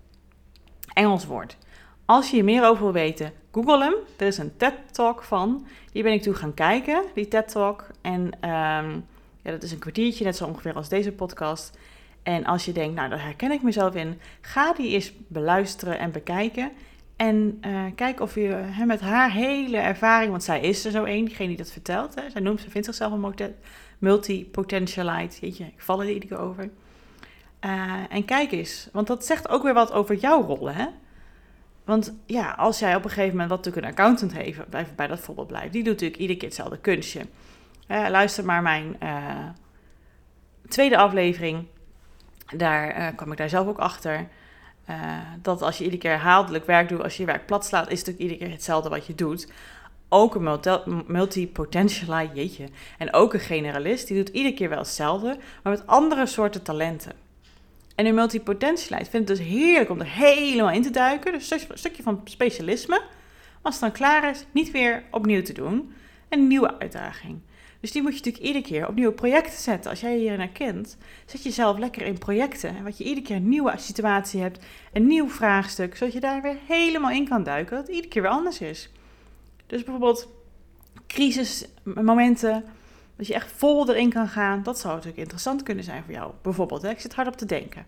Engels 0.94 1.26
woord. 1.26 1.58
Als 2.06 2.30
je 2.30 2.36
hier 2.36 2.44
meer 2.44 2.68
over 2.68 2.84
wil 2.84 2.94
weten, 2.94 3.32
google 3.52 3.84
hem. 3.84 3.94
Er 4.18 4.28
is 4.28 4.38
een 4.38 4.58
TED-talk 4.58 5.24
van. 5.24 5.66
Die 5.92 6.04
ben 6.04 6.14
ik 6.14 6.22
toen 6.22 6.36
gaan 6.36 6.54
kijken, 6.54 7.04
die 7.14 7.28
TED-talk. 7.28 7.88
En 8.02 8.22
um, 8.22 9.06
ja, 9.42 9.52
dat 9.52 9.64
is 9.64 9.72
een 9.72 9.80
kwartiertje, 9.80 10.24
net 10.24 10.36
zo 10.36 10.46
ongeveer 10.46 10.74
als 10.74 10.90
deze 10.90 11.12
podcast. 11.12 11.78
En 12.24 12.46
als 12.46 12.66
je 12.66 12.72
denkt, 12.72 12.96
nou, 12.96 13.10
daar 13.10 13.24
herken 13.24 13.52
ik 13.52 13.62
mezelf 13.62 13.96
in, 13.96 14.20
ga 14.42 14.74
die 14.74 14.94
eens 14.94 15.14
beluisteren 15.28 16.00
en 16.00 16.12
bekijken. 16.12 16.72
En 17.16 17.62
uh, 17.66 17.82
kijk 17.96 18.20
of 18.20 18.36
je 18.36 18.48
hè, 18.48 18.86
met 18.86 19.02
haar 19.02 19.32
hele 19.32 19.78
ervaring, 19.78 20.32
want 20.32 20.44
zij 20.44 20.62
is 20.62 20.86
er 20.86 20.92
zo 20.92 21.04
één, 21.04 21.26
diegene 21.26 21.48
die 21.48 21.58
dat 21.58 21.72
vertelt. 21.72 22.16
Hè, 22.16 22.30
zij 22.30 22.42
noemt, 22.42 22.62
ze 22.62 22.70
vindt 22.70 22.88
zichzelf 22.88 23.12
een 23.12 23.36
multi-potentialite. 24.00 25.38
Jeetje, 25.40 25.64
ik 25.64 25.82
val 25.82 26.02
er 26.02 26.10
iedere 26.10 26.38
over. 26.38 26.70
Uh, 27.66 27.94
en 28.10 28.26
kijk 28.26 28.52
eens, 28.52 28.90
want 28.92 29.08
dat 29.08 29.26
zegt 29.26 29.50
ook 29.50 29.64
weer 29.64 29.74
wat 29.74 29.92
over 29.92 30.16
jouw 30.16 30.42
rollen, 30.42 30.76
hè? 30.76 30.88
Want 31.86 32.14
ja, 32.26 32.52
als 32.52 32.80
jij 32.80 32.96
op 32.96 33.04
een 33.04 33.10
gegeven 33.10 33.32
moment, 33.32 33.50
wat 33.50 33.58
natuurlijk 33.58 33.86
een 33.86 33.92
accountant 33.92 34.34
heeft, 34.34 34.68
bij, 34.68 34.88
bij 34.96 35.08
dat 35.08 35.20
voorbeeld 35.20 35.48
blijft, 35.48 35.74
die 35.74 35.84
doet 35.84 35.94
natuurlijk 35.94 36.20
iedere 36.20 36.40
keer 36.40 36.48
hetzelfde 36.48 36.78
kunstje. 36.78 37.22
Uh, 37.88 38.08
luister 38.10 38.46
maar 38.46 38.62
mijn 38.62 38.98
tweede 40.68 40.98
aflevering 40.98 41.68
daar 42.56 43.14
kwam 43.14 43.32
ik 43.32 43.38
daar 43.38 43.50
zelf 43.50 43.68
ook 43.68 43.80
achter. 43.80 44.28
Dat 45.42 45.62
als 45.62 45.78
je 45.78 45.84
iedere 45.84 46.02
keer 46.02 46.12
herhaaldelijk 46.12 46.66
werk 46.66 46.90
doet, 46.90 47.04
als 47.04 47.18
je 47.18 47.26
je 47.26 47.32
werk 47.32 47.46
plat 47.46 47.66
slaat, 47.66 47.92
is 47.92 47.98
het 47.98 48.08
natuurlijk 48.08 48.32
iedere 48.32 48.40
keer 48.40 48.58
hetzelfde 48.58 48.90
wat 48.90 49.06
je 49.06 49.16
doet. 49.16 49.52
ook 50.10 50.36
een 50.36 51.04
multi-potentialite, 51.08 52.34
jeetje, 52.34 52.68
en 52.98 53.14
ook 53.14 53.34
een 53.34 53.40
generalist, 53.40 54.08
die 54.08 54.18
doet 54.18 54.36
iedere 54.36 54.56
keer 54.56 54.70
wel 54.70 54.78
hetzelfde, 54.78 55.38
maar 55.64 55.74
met 55.74 55.88
andere 55.88 56.26
soorten 56.26 56.64
talenten. 56.64 57.23
En 57.96 58.06
een 58.06 58.16
multipotentialite 58.16 59.10
vindt 59.10 59.30
het 59.30 59.38
dus 59.38 59.48
heerlijk 59.48 59.90
om 59.90 60.00
er 60.00 60.12
helemaal 60.12 60.72
in 60.72 60.82
te 60.82 60.90
duiken, 60.90 61.32
dus 61.32 61.52
een 61.52 61.60
stukje 61.74 62.04
van 62.04 62.22
specialisme, 62.24 63.02
als 63.62 63.74
het 63.74 63.84
dan 63.84 63.92
klaar 63.92 64.30
is, 64.30 64.46
niet 64.52 64.72
weer 64.72 65.04
opnieuw 65.12 65.42
te 65.42 65.54
doen. 65.54 65.94
Een 66.30 66.48
nieuwe 66.48 66.80
uitdaging. 66.80 67.40
Dus 67.80 67.92
die 67.92 68.02
moet 68.02 68.12
je 68.12 68.18
natuurlijk 68.18 68.46
iedere 68.46 68.66
keer 68.66 68.88
op 68.88 68.96
nieuwe 68.96 69.14
projecten 69.14 69.62
zetten. 69.62 69.90
Als 69.92 70.00
jij 70.00 70.18
hier 70.18 70.38
naar 70.38 70.48
kent, 70.48 70.98
zet 71.26 71.44
jezelf 71.44 71.78
lekker 71.78 72.02
in 72.02 72.18
projecten. 72.18 72.76
En 72.78 72.84
wat 72.84 72.98
je 72.98 73.04
iedere 73.04 73.26
keer 73.26 73.36
een 73.36 73.50
nieuwe 73.50 73.74
situatie 73.78 74.42
hebt, 74.42 74.66
een 74.94 75.08
nieuw 75.08 75.30
vraagstuk, 75.30 75.96
zodat 75.96 76.14
je 76.14 76.20
daar 76.20 76.42
weer 76.42 76.58
helemaal 76.68 77.12
in 77.12 77.28
kan 77.28 77.44
duiken, 77.44 77.78
dat 77.78 77.88
iedere 77.88 78.08
keer 78.08 78.22
weer 78.22 78.32
anders 78.32 78.62
is. 78.62 78.90
Dus 79.68 79.84
bijvoorbeeld 79.84 80.28
crisismomenten, 81.08 82.64
dat 83.16 83.28
je 83.28 83.34
echt 83.34 83.52
vol 83.52 83.90
erin 83.90 84.10
kan 84.10 84.28
gaan, 84.28 84.64
dat 84.64 84.80
zou 84.80 84.94
natuurlijk 84.94 85.22
interessant 85.22 85.64
kunnen 85.64 85.84
zijn 85.84 86.04
voor 86.04 86.14
jou. 86.14 86.32
Bijvoorbeeld, 86.42 86.84
ik 86.84 87.00
zit 87.00 87.16
hard 87.16 87.28
op 87.28 87.36
te 87.36 87.46
denken. 87.46 87.86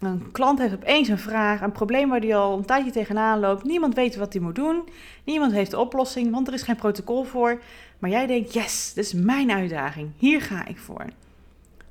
Een 0.00 0.32
klant 0.32 0.58
heeft 0.58 0.74
opeens 0.74 1.08
een 1.08 1.18
vraag, 1.18 1.60
een 1.60 1.72
probleem 1.72 2.08
waar 2.08 2.20
hij 2.20 2.36
al 2.36 2.58
een 2.58 2.64
tijdje 2.64 2.90
tegenaan 2.90 3.40
loopt. 3.40 3.64
Niemand 3.64 3.94
weet 3.94 4.16
wat 4.16 4.32
hij 4.32 4.42
moet 4.42 4.54
doen. 4.54 4.88
Niemand 5.24 5.52
heeft 5.52 5.70
de 5.70 5.78
oplossing, 5.78 6.30
want 6.30 6.48
er 6.48 6.54
is 6.54 6.62
geen 6.62 6.76
protocol 6.76 7.24
voor. 7.24 7.60
Maar 7.98 8.10
jij 8.10 8.26
denkt, 8.26 8.52
yes, 8.52 8.92
dit 8.94 9.04
is 9.04 9.12
mijn 9.12 9.50
uitdaging. 9.50 10.10
Hier 10.16 10.42
ga 10.42 10.66
ik 10.66 10.78
voor. 10.78 11.04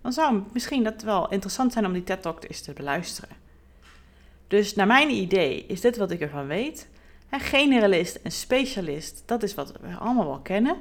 Dan 0.02 0.14
zou 0.14 0.44
misschien 0.54 0.84
dat 0.84 1.02
wel 1.02 1.30
interessant 1.30 1.74
zijn 1.74 1.86
om 1.86 1.94
die 1.94 2.04
TED 2.04 2.22
Talk 2.22 2.44
eens 2.44 2.62
te 2.62 2.74
beluisteren. 2.74 3.36
Dus 4.48 4.76
naar 4.76 4.88
mijn 4.88 5.10
idee 5.10 5.66
is 5.68 5.82
dit 5.82 5.98
wat 5.98 6.12
ik 6.12 6.22
ervan 6.22 6.48
weet. 6.48 6.88
generalist 7.30 8.16
en 8.16 8.32
specialist, 8.32 9.24
dat 9.26 9.44
is 9.44 9.56
wat 9.56 9.72
we 9.82 9.96
allemaal 10.00 10.26
wel 10.26 10.40
kennen. 10.40 10.76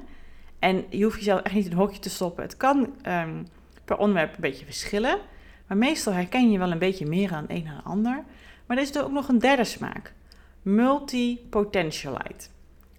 En 0.67 0.85
je 0.91 1.05
hoeft 1.05 1.17
jezelf 1.17 1.41
echt 1.41 1.55
niet 1.55 1.65
in 1.65 1.71
een 1.71 1.79
hokje 1.79 1.99
te 1.99 2.11
stoppen. 2.11 2.43
Het 2.43 2.57
kan 2.57 2.95
ehm, 3.03 3.43
per 3.85 3.97
onderwerp 3.97 4.35
een 4.35 4.41
beetje 4.41 4.65
verschillen. 4.65 5.19
Maar 5.67 5.77
meestal 5.77 6.13
herken 6.13 6.51
je 6.51 6.59
wel 6.59 6.71
een 6.71 6.79
beetje 6.79 7.07
meer 7.07 7.33
aan 7.33 7.45
een 7.49 7.65
dan 7.65 7.93
ander. 7.93 8.25
Maar 8.67 8.77
er 8.77 8.83
is 8.83 8.95
er 8.95 9.05
ook 9.05 9.13
nog 9.13 9.29
een 9.29 9.39
derde 9.39 9.65
smaak. 9.65 10.13
Multi-potentialite. 10.63 12.49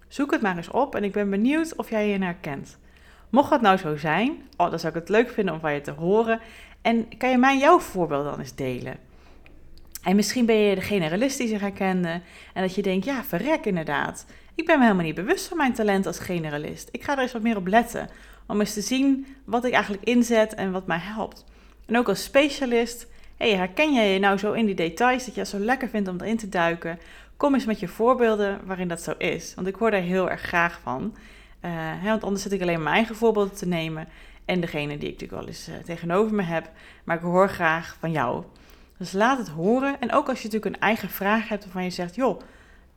Zoek 0.08 0.30
het 0.30 0.40
maar 0.40 0.56
eens 0.56 0.70
op 0.70 0.94
en 0.94 1.04
ik 1.04 1.12
ben 1.12 1.30
benieuwd 1.30 1.76
of 1.76 1.90
jij 1.90 2.08
je 2.08 2.18
herkent. 2.18 2.78
Mocht 3.30 3.50
dat 3.50 3.60
nou 3.60 3.76
zo 3.76 3.96
zijn, 3.96 4.42
oh, 4.56 4.70
dan 4.70 4.78
zou 4.78 4.92
ik 4.94 5.00
het 5.00 5.08
leuk 5.08 5.30
vinden 5.30 5.54
om 5.54 5.60
van 5.60 5.74
je 5.74 5.80
te 5.80 5.90
horen. 5.90 6.40
En 6.82 7.18
kan 7.18 7.30
je 7.30 7.38
mij 7.38 7.58
jouw 7.58 7.78
voorbeeld 7.78 8.24
dan 8.24 8.38
eens 8.38 8.54
delen? 8.54 8.96
En 10.02 10.16
misschien 10.16 10.46
ben 10.46 10.56
je 10.56 10.74
de 10.74 10.80
generalist 10.80 11.38
die 11.38 11.48
zich 11.48 11.60
herkende 11.60 12.20
en 12.54 12.62
dat 12.62 12.74
je 12.74 12.82
denkt, 12.82 13.04
ja, 13.04 13.24
verrek 13.24 13.66
inderdaad. 13.66 14.26
Ik 14.58 14.66
ben 14.66 14.78
me 14.78 14.84
helemaal 14.84 15.04
niet 15.04 15.14
bewust 15.14 15.46
van 15.46 15.56
mijn 15.56 15.72
talent 15.72 16.06
als 16.06 16.18
generalist. 16.18 16.88
Ik 16.92 17.04
ga 17.04 17.12
er 17.12 17.22
eens 17.22 17.32
wat 17.32 17.42
meer 17.42 17.56
op 17.56 17.66
letten, 17.66 18.08
om 18.46 18.60
eens 18.60 18.72
te 18.72 18.80
zien 18.80 19.26
wat 19.44 19.64
ik 19.64 19.72
eigenlijk 19.72 20.04
inzet 20.04 20.54
en 20.54 20.72
wat 20.72 20.86
mij 20.86 20.98
helpt. 20.98 21.44
En 21.86 21.96
ook 21.96 22.08
als 22.08 22.22
specialist, 22.22 23.06
herken 23.36 23.94
jij 23.94 24.12
je 24.12 24.18
nou 24.18 24.38
zo 24.38 24.52
in 24.52 24.66
die 24.66 24.74
details 24.74 25.24
dat 25.24 25.34
je 25.34 25.40
het 25.40 25.48
zo 25.48 25.58
lekker 25.58 25.88
vindt 25.88 26.08
om 26.08 26.20
erin 26.20 26.36
te 26.36 26.48
duiken? 26.48 26.98
Kom 27.36 27.54
eens 27.54 27.64
met 27.64 27.80
je 27.80 27.88
voorbeelden 27.88 28.60
waarin 28.64 28.88
dat 28.88 29.02
zo 29.02 29.14
is. 29.18 29.54
Want 29.54 29.66
ik 29.66 29.74
hoor 29.74 29.90
daar 29.90 30.00
heel 30.00 30.30
erg 30.30 30.40
graag 30.40 30.80
van. 30.82 31.16
Hè, 31.60 32.08
want 32.08 32.24
anders 32.24 32.42
zit 32.42 32.52
ik 32.52 32.62
alleen 32.62 32.82
mijn 32.82 32.94
eigen 32.94 33.16
voorbeelden 33.16 33.56
te 33.56 33.66
nemen. 33.66 34.08
En 34.44 34.60
degene 34.60 34.98
die 34.98 35.08
ik 35.08 35.20
natuurlijk 35.20 35.40
wel 35.40 35.46
eens 35.46 35.68
uh, 35.68 35.74
tegenover 35.84 36.34
me 36.34 36.42
heb. 36.42 36.70
Maar 37.04 37.16
ik 37.16 37.22
hoor 37.22 37.48
graag 37.48 37.96
van 38.00 38.10
jou. 38.10 38.44
Dus 38.96 39.12
laat 39.12 39.38
het 39.38 39.48
horen. 39.48 40.00
En 40.00 40.12
ook 40.12 40.28
als 40.28 40.42
je 40.42 40.48
natuurlijk 40.48 40.74
een 40.74 40.82
eigen 40.82 41.08
vraag 41.08 41.48
hebt 41.48 41.64
waarvan 41.64 41.84
je 41.84 41.90
zegt: 41.90 42.14
joh, 42.14 42.40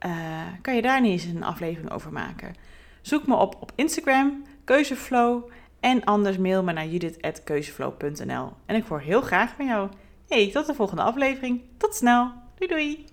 uh, 0.06 0.42
kan 0.62 0.76
je 0.76 0.82
daar 0.82 1.02
niet 1.02 1.12
eens 1.12 1.24
een 1.24 1.44
aflevering 1.44 1.92
over 1.92 2.12
maken? 2.12 2.56
Zoek 3.02 3.28
me 3.28 3.36
op 3.36 3.56
op 3.60 3.72
Instagram, 3.76 4.44
Keuzeflow. 4.64 5.50
En 5.80 6.04
anders 6.04 6.38
mail 6.38 6.64
me 6.64 6.74
naar 6.74 6.88
judith.keuzeflow.nl. 6.88 8.54
En 8.66 8.76
ik 8.76 8.86
hoor 8.86 9.00
heel 9.00 9.22
graag 9.22 9.54
van 9.56 9.66
jou. 9.66 9.90
Hey, 10.28 10.52
tot 10.52 10.66
de 10.66 10.74
volgende 10.74 11.02
aflevering. 11.02 11.62
Tot 11.78 11.96
snel. 11.96 12.32
Doei 12.56 12.70
doei. 12.70 13.11